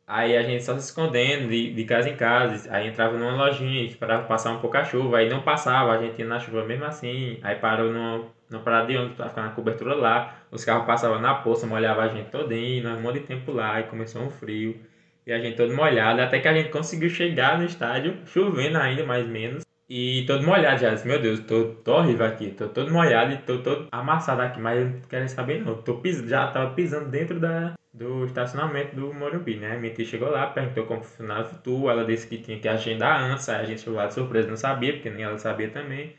[0.06, 2.72] Aí a gente só se escondendo de, de casa em casa.
[2.72, 5.18] Aí entrava numa lojinha esperava passar um pouco a chuva.
[5.18, 7.38] Aí não passava, a gente ia na chuva mesmo assim.
[7.42, 10.42] Aí parou numa, numa parada de ônibus ficar na cobertura lá.
[10.56, 12.82] Os carros passavam na poça, molhava a gente todinho.
[12.82, 13.78] Nós um monte de tempo lá.
[13.78, 14.80] E começou um frio.
[15.26, 16.22] E a gente todo molhado.
[16.22, 19.64] Até que a gente conseguiu chegar no estádio, chovendo ainda, mais menos.
[19.86, 20.94] E todo molhado já.
[20.94, 22.52] Disse, Meu Deus, tô, tô horrível aqui.
[22.52, 24.58] Tô todo molhado e tô todo amassado aqui.
[24.58, 25.82] Mas eu não quero saber não.
[25.82, 26.26] Tô pis...
[26.26, 29.76] Já tava pisando dentro da, do estacionamento do Morumbi, né?
[29.76, 31.90] Minha tia chegou lá, perguntou como funcionava o tour.
[31.90, 33.46] Ela disse que tinha que agendar antes.
[33.50, 36.16] Aí a gente chegou lá de surpresa, não sabia, porque nem ela sabia também.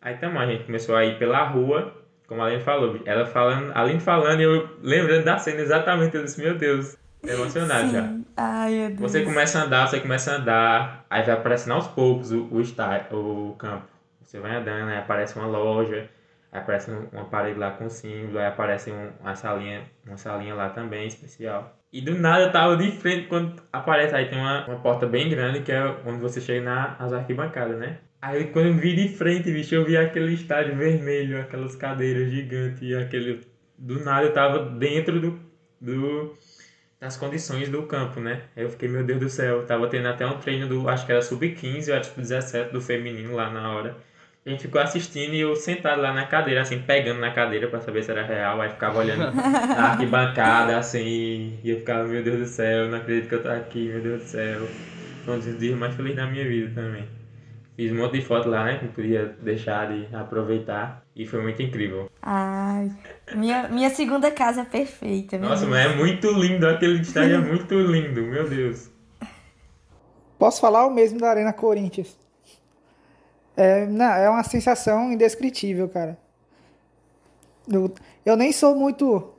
[0.00, 1.99] Aí também a gente começou a ir pela rua,
[2.30, 2.96] como a Aline falou.
[3.04, 6.16] Ela falando, a Aline falando e eu lembrando da cena exatamente.
[6.16, 6.96] Eu disse, meu Deus.
[7.26, 8.02] emocionado já.
[8.04, 8.24] Sim.
[8.36, 9.00] Ai, meu Deus.
[9.00, 12.60] Você começa a andar, você começa a andar, aí vai aparecendo aos poucos o, o,
[12.60, 13.84] estádio, o campo.
[14.22, 16.08] Você vai andando, aí aparece uma loja,
[16.52, 20.54] aí aparece um- uma parede lá com símbolo, aí aparece um- uma salinha, uma salinha
[20.54, 21.76] lá também especial.
[21.92, 25.28] E do nada eu tava de frente quando aparece, aí tem uma, uma porta bem
[25.28, 27.98] grande que é onde você chega na- nas arquibancadas, né?
[28.22, 32.82] Aí quando eu vi de frente, bicho, eu vi aquele estádio vermelho, aquelas cadeiras gigantes,
[32.82, 33.40] e aquele.
[33.78, 35.40] Do nada eu tava dentro do,
[35.80, 36.36] do
[37.00, 38.42] das condições do campo, né?
[38.54, 41.12] Aí eu fiquei, meu Deus do céu, tava tendo até um treino do, acho que
[41.12, 43.96] era sub-15 ou acho que 17 do feminino lá na hora.
[44.44, 47.80] A gente ficou assistindo e eu sentado lá na cadeira, assim, pegando na cadeira pra
[47.80, 52.38] saber se era real, aí ficava olhando na arquibancada, assim, e eu ficava, meu Deus
[52.38, 54.68] do céu, não acredito que eu tô aqui, meu Deus do céu.
[55.24, 57.19] Foi um dos dias mais felizes da minha vida também.
[57.80, 61.40] Fiz um monte de foto lá, né, que não podia deixar de aproveitar, e foi
[61.40, 62.10] muito incrível.
[62.20, 62.92] Ai,
[63.34, 65.38] minha, minha segunda casa é perfeita.
[65.38, 65.70] meu Nossa, Deus.
[65.70, 68.90] mas é muito lindo, aquele estádio é muito lindo, meu Deus.
[70.38, 72.18] Posso falar o mesmo da Arena Corinthians.
[73.56, 76.18] É, não, é uma sensação indescritível, cara.
[77.66, 77.94] Eu,
[78.26, 79.32] eu nem sou muito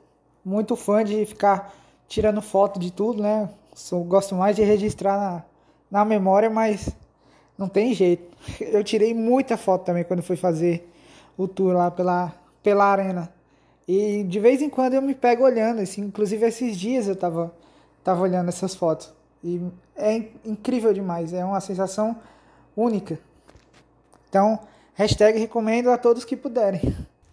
[0.44, 1.72] muito fã de ficar
[2.08, 3.48] tirando foto de tudo, né?
[3.72, 5.44] Sou, gosto mais de registrar na,
[5.88, 6.92] na memória, mas
[7.58, 8.36] não tem jeito.
[8.60, 10.88] Eu tirei muita foto também quando fui fazer
[11.36, 12.32] o tour lá pela,
[12.62, 13.32] pela arena.
[13.86, 17.52] E de vez em quando eu me pego olhando, assim, inclusive esses dias eu tava,
[18.04, 19.12] tava olhando essas fotos.
[19.42, 19.60] E
[19.96, 22.16] é in- incrível demais, é uma sensação
[22.76, 23.18] única.
[24.28, 24.60] Então,
[24.94, 26.80] hashtag recomendo a todos que puderem.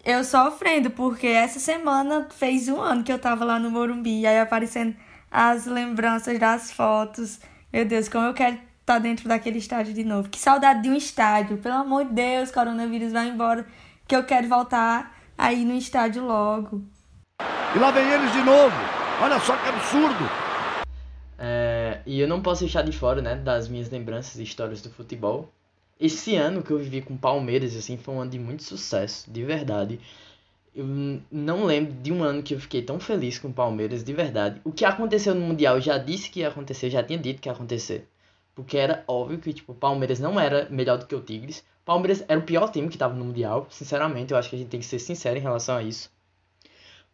[0.03, 4.39] Eu sofrendo, porque essa semana fez um ano que eu tava lá no Morumbi, aí
[4.39, 4.95] aparecendo
[5.29, 7.39] as lembranças das fotos.
[7.71, 8.57] Meu Deus, como eu quero
[8.89, 10.29] estar dentro daquele estádio de novo.
[10.29, 11.57] Que saudade de um estádio.
[11.57, 13.67] Pelo amor de Deus, coronavírus vai embora,
[14.07, 16.83] que eu quero voltar aí no estádio logo.
[17.75, 18.75] E lá vem eles de novo.
[19.21, 20.27] Olha só que absurdo.
[21.37, 24.89] É, e eu não posso deixar de fora, né, das minhas lembranças e histórias do
[24.89, 25.49] futebol.
[25.99, 29.43] Esse ano que eu vivi com Palmeiras, assim, foi um ano de muito sucesso, de
[29.43, 29.99] verdade.
[30.75, 30.85] Eu
[31.31, 34.59] não lembro de um ano que eu fiquei tão feliz com o Palmeiras, de verdade.
[34.63, 37.49] O que aconteceu no Mundial, eu já disse que ia acontecer, já tinha dito que
[37.49, 38.07] ia acontecer.
[38.59, 41.59] Porque era óbvio que, tipo, o Palmeiras não era melhor do que o Tigres.
[41.59, 44.59] O Palmeiras era o pior time que tava no Mundial, sinceramente, eu acho que a
[44.59, 46.11] gente tem que ser sincero em relação a isso.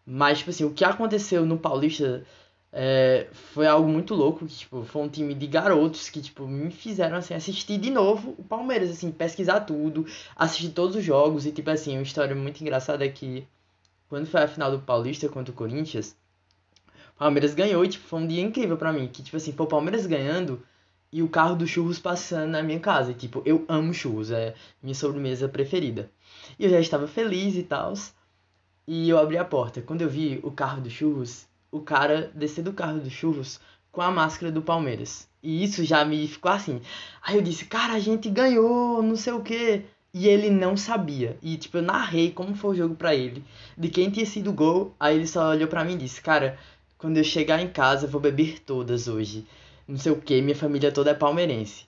[0.04, 2.26] Mas, tipo assim, o que aconteceu no Paulista
[2.74, 6.72] é, foi algo muito louco, que, tipo, foi um time de garotos que, tipo, me
[6.72, 10.04] fizeram, assim, assistir de novo o Palmeiras, assim, pesquisar tudo,
[10.36, 13.48] assistir todos os jogos, e, tipo, assim, uma história muito engraçada é que,
[14.10, 16.18] quando foi a final do Paulista contra o Corinthians,
[17.16, 19.64] o Palmeiras ganhou, e, tipo, foi um dia incrível pra mim, que, tipo, assim, foi
[19.68, 20.60] o Palmeiras ganhando
[21.16, 24.54] e o carro do churros passando na minha casa, e, tipo, eu amo churros, é
[24.84, 26.12] minha sobremesa preferida.
[26.60, 27.94] E eu já estava feliz e tal,
[28.86, 29.82] e eu abri a porta.
[29.82, 33.62] Quando eu vi o carro do churros, o cara descer do carro do churros
[33.94, 35.26] com a máscara do Palmeiras.
[35.42, 36.82] E isso já me ficou assim.
[37.22, 39.84] Aí eu disse, cara, a gente ganhou, não sei o quê.
[40.14, 41.38] E ele não sabia.
[41.42, 43.42] E tipo, eu narrei como foi o jogo pra ele,
[43.78, 44.94] de quem tinha sido o gol.
[45.00, 46.60] Aí ele só olhou pra mim e disse, cara,
[46.98, 49.48] quando eu chegar em casa, eu vou beber todas hoje.
[49.88, 51.86] Não sei o que, minha família toda é palmeirense.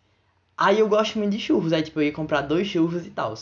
[0.56, 1.74] Aí eu gosto muito de churros.
[1.74, 3.34] Aí tipo, eu ia comprar dois churros e tal.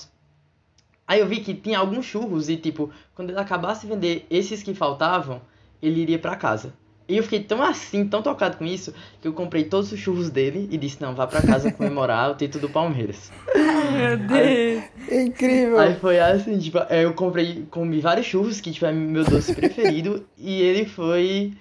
[1.08, 4.64] Aí eu vi que tinha alguns churros e, tipo, quando ele acabasse de vender esses
[4.64, 5.42] que faltavam,
[5.82, 6.74] ele iria pra casa.
[7.08, 8.92] E eu fiquei tão assim, tão tocado com isso,
[9.22, 12.36] que eu comprei todos os churros dele e disse, não, vá pra casa comemorar o
[12.36, 13.32] título do Palmeiras.
[13.54, 14.84] Meu Deus.
[15.08, 15.78] É incrível.
[15.78, 20.26] Aí foi assim, tipo, eu comprei, comi vários churros, que tipo, é meu doce preferido,
[20.36, 21.54] e ele foi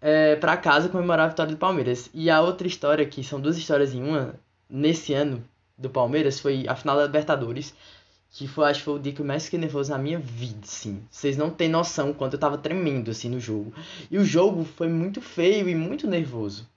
[0.00, 2.10] é, pra casa comemorar a vitória do Palmeiras.
[2.12, 4.34] E a outra história, que são duas histórias em uma,
[4.68, 5.42] nesse ano
[5.76, 7.74] do Palmeiras, foi a final da Libertadores,
[8.30, 10.60] que foi, acho que foi o dia que eu mais fiquei nervoso na minha vida,
[10.62, 11.02] assim.
[11.10, 13.72] Vocês não têm noção quanto eu tava tremendo, assim, no jogo.
[14.10, 16.68] E o jogo foi muito feio e muito nervoso.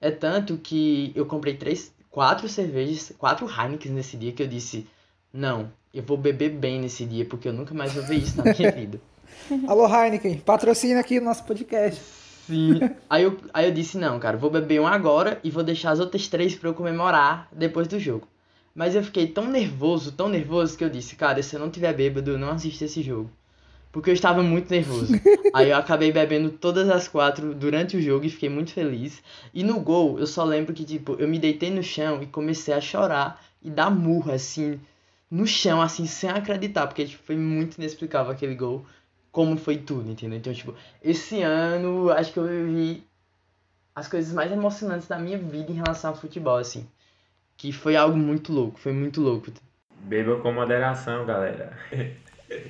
[0.00, 4.86] É tanto que eu comprei três, quatro cervejas, quatro Heineken nesse dia que eu disse,
[5.32, 8.52] não, eu vou beber bem nesse dia, porque eu nunca mais vou ver isso na
[8.52, 9.00] minha vida.
[9.66, 12.25] Alô, Heineken, patrocina aqui o nosso podcast.
[12.46, 12.80] Sim.
[13.08, 16.00] Aí eu, aí eu disse, não, cara, vou beber um agora e vou deixar as
[16.00, 18.26] outras três pra eu comemorar depois do jogo.
[18.74, 21.92] Mas eu fiquei tão nervoso, tão nervoso, que eu disse, cara, se eu não tiver
[21.94, 23.30] bêbado, eu não assisto esse jogo.
[23.90, 25.18] Porque eu estava muito nervoso.
[25.54, 29.22] Aí eu acabei bebendo todas as quatro durante o jogo e fiquei muito feliz.
[29.54, 32.74] E no gol, eu só lembro que, tipo, eu me deitei no chão e comecei
[32.74, 34.78] a chorar e dar murro, assim,
[35.30, 36.86] no chão, assim, sem acreditar.
[36.86, 38.84] Porque, tipo, foi muito inexplicável aquele gol.
[39.36, 40.38] Como foi tudo, entendeu?
[40.38, 40.74] Então, tipo,
[41.04, 43.06] esse ano, acho que eu vivi
[43.94, 46.88] as coisas mais emocionantes da minha vida em relação ao futebol, assim.
[47.54, 49.52] Que foi algo muito louco, foi muito louco.
[50.00, 51.76] Beba com moderação, galera.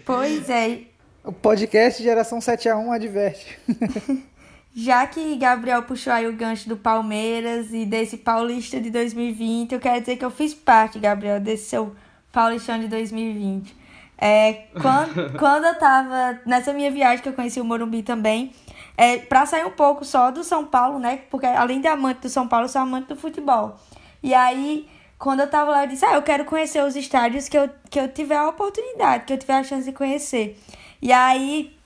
[0.04, 0.80] Pois é.
[1.22, 3.56] O podcast Geração 7 a 1 adverte.
[4.74, 9.78] já que Gabriel puxou aí o gancho do Palmeiras e desse Paulista de 2020, eu
[9.78, 11.94] quero dizer que eu fiz parte, Gabriel, desse seu
[12.32, 13.86] Paulistão de 2020.
[14.18, 18.52] É, quando, quando eu tava nessa minha viagem que eu conheci o Morumbi também,
[18.96, 21.20] é, pra sair um pouco só do São Paulo, né?
[21.30, 23.78] Porque além de amante do São Paulo, eu sou amante do futebol.
[24.22, 24.88] E aí,
[25.18, 28.00] quando eu tava lá, eu disse, ah, eu quero conhecer os estádios que eu, que
[28.00, 30.58] eu tiver a oportunidade, que eu tiver a chance de conhecer.
[31.00, 31.76] E aí,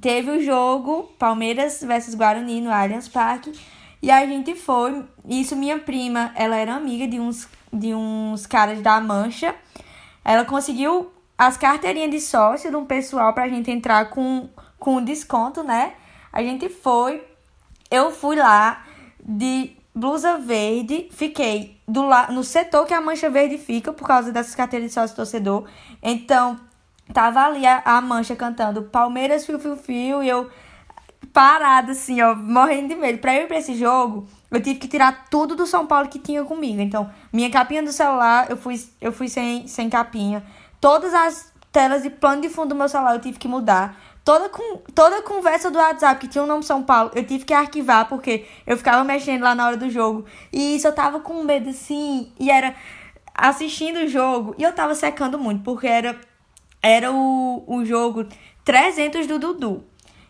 [0.00, 3.52] teve o jogo Palmeiras versus Guarani no Allianz Parque.
[4.02, 5.02] E a gente foi.
[5.26, 9.54] Isso, minha prima, ela era amiga de uns, de uns caras da Mancha.
[10.22, 15.62] Ela conseguiu as carteirinhas de sócio de um pessoal pra gente entrar com, com desconto,
[15.62, 15.94] né?
[16.32, 17.22] A gente foi.
[17.90, 18.84] Eu fui lá
[19.20, 24.32] de blusa verde, fiquei do la no setor que a mancha verde fica por causa
[24.32, 25.68] dessas carteiras de sócio torcedor.
[26.02, 26.58] Então,
[27.12, 30.50] Tava ali a, a mancha cantando Palmeiras, fio, fio, fio, e eu
[31.32, 33.18] parada, assim, ó, morrendo de medo.
[33.18, 36.18] Pra eu ir pra esse jogo, eu tive que tirar tudo do São Paulo que
[36.18, 36.80] tinha comigo.
[36.80, 40.42] Então, minha capinha do celular, eu fui, eu fui sem, sem capinha.
[40.84, 43.98] Todas as telas de plano de fundo do meu celular eu tive que mudar.
[44.22, 47.54] Toda, com, toda conversa do WhatsApp que tinha o nome São Paulo, eu tive que
[47.54, 50.26] arquivar, porque eu ficava mexendo lá na hora do jogo.
[50.52, 52.74] E isso eu tava com medo, assim, e era
[53.34, 56.20] assistindo o jogo, e eu tava secando muito, porque era
[56.82, 58.26] era o, o jogo
[58.62, 59.82] 300 do Dudu.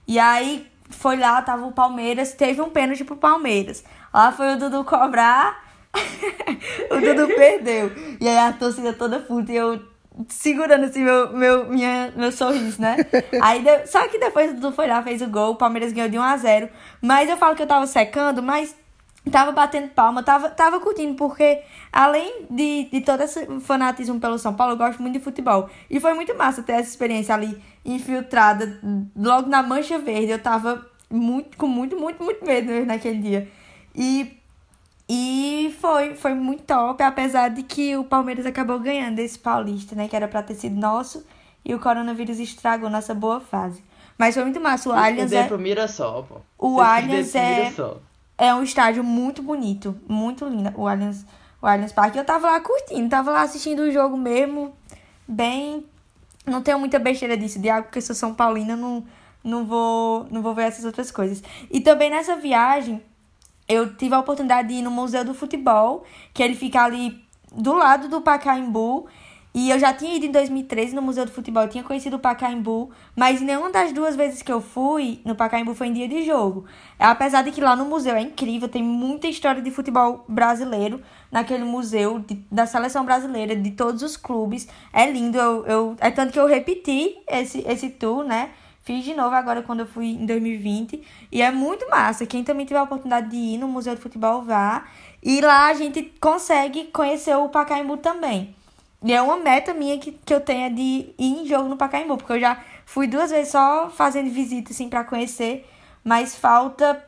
[0.06, 3.82] E aí foi lá, tava o Palmeiras, teve um pênalti pro Palmeiras.
[4.14, 5.64] Lá foi o Dudu cobrar,
[6.92, 7.90] o Dudu perdeu.
[8.20, 9.93] E aí a torcida toda puta e eu
[10.28, 12.96] segurando assim meu, meu, minha, meu sorriso, né?
[13.42, 16.18] Aí, só que depois o Dudu foi lá, fez o gol, o Palmeiras ganhou de
[16.18, 16.68] 1 a 0
[17.00, 18.76] Mas eu falo que eu tava secando, mas
[19.30, 21.62] tava batendo palma, tava, tava curtindo, porque
[21.92, 25.68] além de, de todo esse fanatismo pelo São Paulo, eu gosto muito de futebol.
[25.88, 28.80] E foi muito massa ter essa experiência ali infiltrada,
[29.16, 30.30] logo na mancha verde.
[30.30, 33.48] Eu tava muito, com muito, muito, muito medo naquele dia.
[33.94, 34.36] E,
[35.08, 40.08] e foi, foi muito top, apesar de que o Palmeiras acabou ganhando esse paulista, né?
[40.08, 41.24] Que era pra ter sido nosso,
[41.64, 43.82] e o coronavírus estragou nossa boa fase.
[44.16, 44.88] Mas foi muito massa.
[44.88, 45.46] O Allianz é...
[45.46, 46.40] pro Mirassol, pô.
[46.58, 47.56] O Allianz é...
[47.56, 48.00] Mirassol
[48.36, 51.24] é um estádio muito bonito, muito lindo, o Allianz,
[51.62, 52.18] o Allianz Parque.
[52.18, 54.74] Eu tava lá curtindo, tava lá assistindo o jogo mesmo,
[55.26, 55.84] bem...
[56.46, 59.02] Não tenho muita besteira disso, de algo porque sou São Paulina, não,
[59.42, 61.42] não, vou, não vou ver essas outras coisas.
[61.70, 63.02] E também nessa viagem,
[63.68, 67.74] eu tive a oportunidade de ir no Museu do Futebol, que ele fica ali do
[67.74, 69.06] lado do Pacaembu,
[69.56, 72.90] e eu já tinha ido em 2013 no Museu do Futebol, tinha conhecido o Pacaembu,
[73.14, 76.64] mas nenhuma das duas vezes que eu fui no Pacaembu foi em dia de jogo.
[76.98, 81.00] Apesar de que lá no museu é incrível, tem muita história de futebol brasileiro
[81.30, 84.66] naquele museu, de, da seleção brasileira, de todos os clubes.
[84.92, 88.50] É lindo, eu, eu, é tanto que eu repeti esse, esse tour, né?
[88.84, 91.02] Fiz de novo agora quando eu fui em 2020.
[91.32, 92.26] E é muito massa.
[92.26, 94.84] Quem também tiver a oportunidade de ir no Museu do Futebol, vá.
[95.22, 98.54] E lá a gente consegue conhecer o Pacaembu também.
[99.02, 101.76] E é uma meta minha que, que eu tenho é de ir em jogo no
[101.76, 105.66] Pacaembu, porque eu já fui duas vezes só fazendo visita, assim, para conhecer,
[106.02, 107.02] mas falta,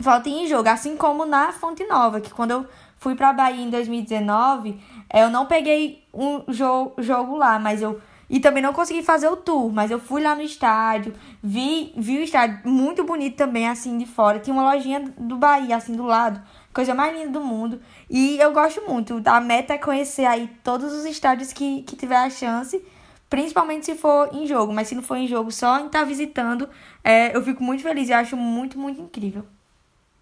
[0.00, 0.68] falta ir em jogo.
[0.68, 2.66] Assim como na Fonte Nova, que quando eu
[2.98, 4.78] fui pra Bahia em 2019,
[5.12, 8.00] eu não peguei um jogo, jogo lá, mas eu.
[8.32, 12.18] E também não consegui fazer o tour, mas eu fui lá no estádio, vi, vi
[12.18, 14.40] o estádio muito bonito também, assim, de fora.
[14.40, 17.80] Tinha uma lojinha do Bahia, assim, do lado coisa mais linda do mundo.
[18.08, 19.20] E eu gosto muito.
[19.26, 22.82] A meta é conhecer aí todos os estádios que, que tiver a chance,
[23.28, 24.72] principalmente se for em jogo.
[24.72, 26.68] Mas se não for em jogo, só em estar tá visitando,
[27.04, 29.44] é, eu fico muito feliz e acho muito, muito incrível.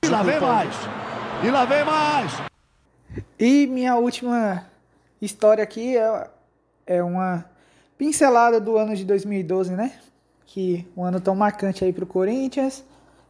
[0.03, 0.75] E lá vem mais!
[1.45, 2.33] E lá vem mais!
[3.39, 4.67] E minha última
[5.21, 6.31] história aqui é,
[6.87, 7.45] é uma
[8.01, 9.93] pincelada do ano de 2012, né?
[10.47, 12.83] Que um ano tão marcante aí para o Corinthians,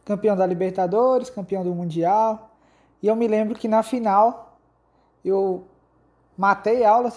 [0.05, 2.55] campeão da Libertadores, campeão do Mundial,
[3.03, 4.57] e eu me lembro que na final
[5.25, 5.67] eu
[6.37, 7.11] matei aula,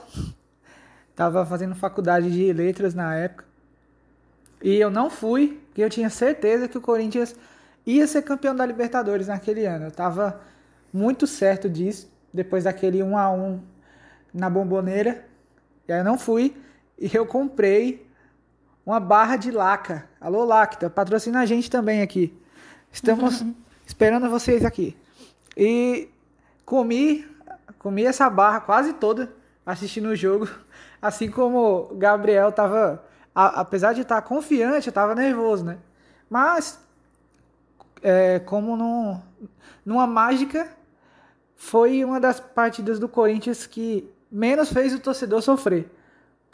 [1.12, 3.44] estava fazendo faculdade de letras na época.
[4.60, 7.36] E eu não fui, porque eu tinha certeza que o Corinthians
[7.86, 9.84] ia ser campeão da Libertadores naquele ano.
[9.84, 10.40] Eu estava
[10.92, 13.60] muito certo disso, depois daquele 1 a 1
[14.34, 15.24] na bomboneira.
[15.86, 16.64] E aí eu não fui
[16.98, 18.06] e eu comprei
[18.84, 20.08] uma barra de laca.
[20.20, 22.36] Alô, Lacta, patrocina a gente também aqui.
[22.92, 23.44] Estamos
[23.86, 24.96] esperando vocês aqui.
[25.56, 26.08] E
[26.64, 27.26] comi,
[27.78, 29.32] comi essa barra quase toda
[29.64, 30.48] assistindo o jogo.
[31.00, 35.78] Assim como o Gabriel tava, a, apesar de estar confiante, eu tava nervoso, né?
[36.30, 36.80] Mas,
[38.02, 39.20] é, como num,
[39.84, 40.68] numa mágica,
[41.54, 45.90] foi uma das partidas do Corinthians que menos fez o torcedor sofrer.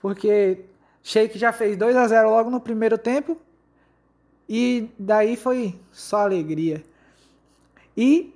[0.00, 0.64] Porque
[1.02, 3.36] Sheik já fez 2 a 0 logo no primeiro tempo.
[4.48, 6.84] E daí foi só alegria.
[7.96, 8.34] E,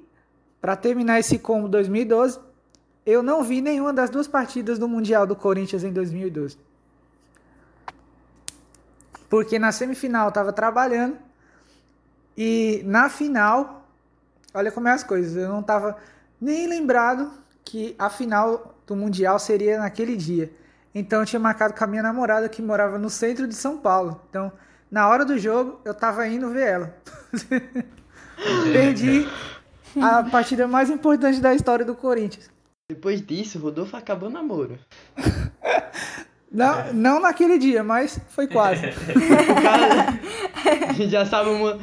[0.61, 2.39] para terminar esse combo 2012,
[3.05, 6.57] eu não vi nenhuma das duas partidas do Mundial do Corinthians em 2012.
[9.29, 11.19] Porque na semifinal eu tava trabalhando
[12.37, 13.89] e na final,
[14.53, 15.97] olha como é as coisas, eu não tava
[16.41, 17.33] nem lembrado
[17.65, 20.53] que a final do Mundial seria naquele dia.
[20.95, 24.21] Então eu tinha marcado com a minha namorada que morava no centro de São Paulo.
[24.31, 24.53] Então,
[24.91, 26.97] na hora do jogo, eu tava indo ver ela.
[28.73, 29.27] Perdi
[30.01, 32.51] a partida mais importante da história do Corinthians.
[32.89, 34.79] Depois disso, Rodolfo acabou o namoro.
[36.55, 38.87] Não, não naquele dia, mas foi quase.
[40.89, 41.81] A gente já sabe uma.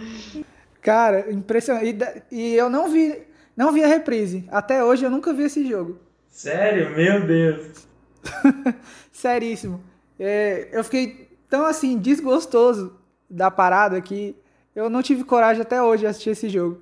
[0.81, 1.97] Cara, impressionante.
[2.31, 3.21] E, e eu não vi,
[3.57, 4.47] não vi a reprise.
[4.49, 5.99] Até hoje eu nunca vi esse jogo.
[6.29, 6.95] Sério?
[6.95, 7.85] Meu Deus.
[9.21, 9.83] Seríssimo.
[10.19, 12.99] É, eu fiquei tão assim, desgostoso
[13.29, 14.35] da parada que
[14.75, 16.81] eu não tive coragem até hoje de assistir esse jogo.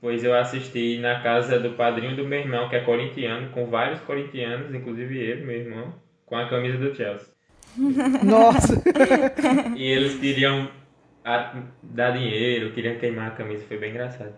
[0.00, 4.00] Pois eu assisti na casa do padrinho do meu irmão, que é corintiano, com vários
[4.00, 5.94] corintianos, inclusive ele, meu irmão,
[6.24, 7.28] com a camisa do Chelsea.
[8.24, 8.82] Nossa!
[9.76, 10.70] E eles queriam
[11.24, 14.34] a- dar dinheiro, queriam queimar a camisa, foi bem engraçado.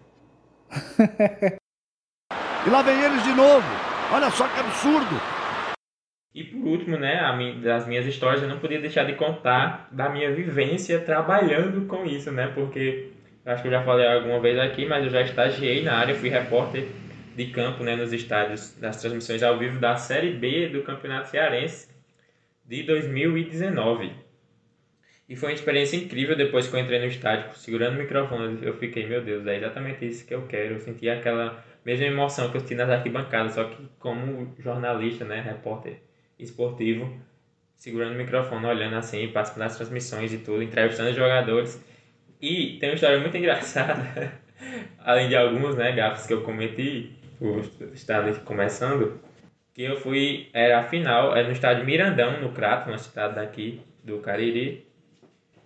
[2.67, 3.67] E lá vem eles de novo.
[4.11, 5.34] Olha só que absurdo.
[6.35, 9.89] E por último, né, a mi- das minhas histórias, eu não podia deixar de contar
[9.93, 12.49] da minha vivência trabalhando com isso, né?
[12.53, 13.11] Porque
[13.47, 16.29] acho que eu já falei alguma vez aqui, mas eu já estagiei na área, fui
[16.29, 16.89] repórter
[17.37, 21.89] de campo, né, nos estádios das transmissões ao vivo da Série B do Campeonato Cearense
[22.65, 24.11] de 2019.
[25.29, 28.75] E foi uma experiência incrível depois que eu entrei no estádio, segurando o microfone, eu
[28.77, 30.75] fiquei, meu Deus, é exatamente isso que eu quero.
[30.75, 35.41] Eu senti aquela mesma emoção que eu senti nas arquibancadas, só que como jornalista, né,
[35.41, 36.01] repórter
[36.39, 37.13] esportivo,
[37.77, 41.83] segurando o microfone, olhando assim, passando as transmissões e tudo, entrevistando os jogadores.
[42.41, 44.33] E tem uma história muito engraçada,
[44.99, 47.61] além de alguns, né, gafos que eu cometi, o
[47.93, 49.21] estádio começando,
[49.75, 53.83] que eu fui, era a final, era no estádio Mirandão, no Crato, uma cidade daqui
[54.03, 54.87] do Cariri.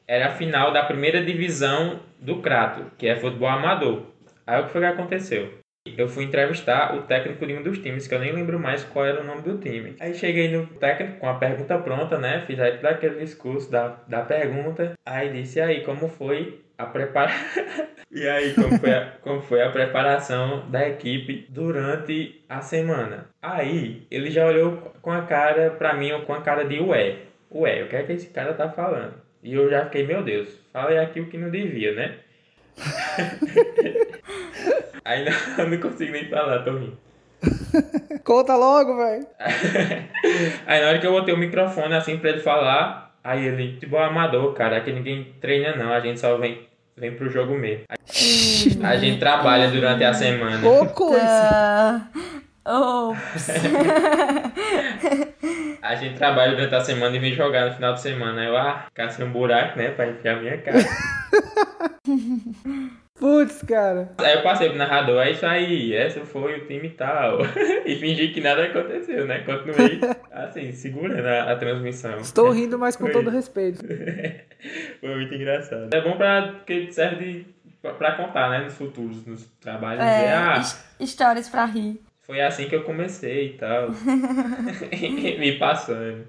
[0.06, 4.06] Era a final da primeira divisão do Crato, que é futebol amador.
[4.46, 5.58] Aí o que foi que aconteceu?
[5.96, 9.06] Eu fui entrevistar o técnico de um dos times, que eu nem lembro mais qual
[9.06, 9.96] era o nome do time.
[10.00, 12.44] Aí cheguei no técnico com a pergunta pronta, né?
[12.46, 14.92] Fiz aí todo aquele discurso da, da pergunta.
[15.04, 17.64] Aí disse, aí, como foi a preparação?
[18.10, 23.28] e aí, como foi, a, como foi a preparação da equipe durante a semana?
[23.40, 27.16] Aí, ele já olhou com a cara, pra mim, com a cara de ué.
[27.50, 29.14] Ué, o que é que esse cara tá falando?
[29.42, 32.18] E eu já fiquei, meu Deus, falei aqui o que não devia, né?
[35.08, 35.32] Aí não,
[35.66, 36.98] não consigo nem falar, tô rindo.
[38.22, 39.26] Conta logo, velho.
[40.66, 44.02] Aí na hora que eu botei o microfone assim pra ele falar, aí ele, futebol
[44.02, 47.84] amador, cara, aqui ninguém treina não, a gente só vem, vem pro jogo mesmo.
[48.82, 50.68] A gente trabalha durante a semana.
[50.68, 52.06] Ô, coisa!
[52.66, 53.48] Ops.
[55.80, 58.42] A gente trabalha durante a semana e vem jogar no final de semana.
[58.42, 60.78] Aí eu, ah, cacei um buraco, né, pra enfiar a minha cara.
[63.18, 64.10] Putz, cara.
[64.18, 67.38] Aí eu passei pro narrador, é isso aí, essa foi o time tal.
[67.84, 69.40] e fingi que nada aconteceu, né?
[69.40, 69.98] Continuei,
[70.30, 72.16] assim, segurando a, a transmissão.
[72.18, 73.12] Estou rindo, mas com Foi.
[73.12, 73.84] todo respeito.
[75.00, 75.88] Foi muito engraçado.
[75.92, 77.46] É bom pra, porque serve de,
[77.82, 80.02] pra, pra contar, né, nos futuros, nos trabalhos.
[80.04, 82.00] dizer, É, ah, his- histórias pra rir.
[82.22, 83.90] foi assim que eu comecei e tal.
[85.38, 86.28] Me passando.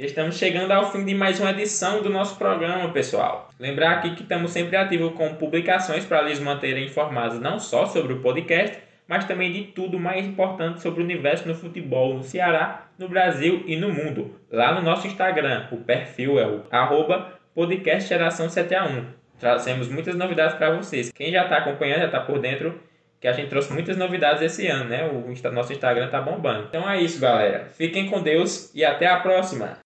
[0.00, 3.50] Estamos chegando ao fim de mais uma edição do nosso programa, pessoal.
[3.60, 8.14] Lembrar aqui que estamos sempre ativos com publicações para lhes manterem informados não só sobre
[8.14, 12.86] o podcast, mas também de tudo mais importante sobre o universo no futebol no Ceará,
[12.98, 14.40] no Brasil e no mundo.
[14.50, 19.04] Lá no nosso Instagram, o perfil é o arroba podcast geração 7a1.
[19.38, 21.12] Trazemos muitas novidades para vocês.
[21.12, 22.80] Quem já está acompanhando, já está por dentro,
[23.20, 25.06] que a gente trouxe muitas novidades esse ano, né?
[25.06, 26.68] O nosso Instagram tá bombando.
[26.70, 27.66] Então é isso, galera.
[27.74, 29.76] Fiquem com Deus e até a próxima.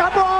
[0.00, 0.39] Acabou!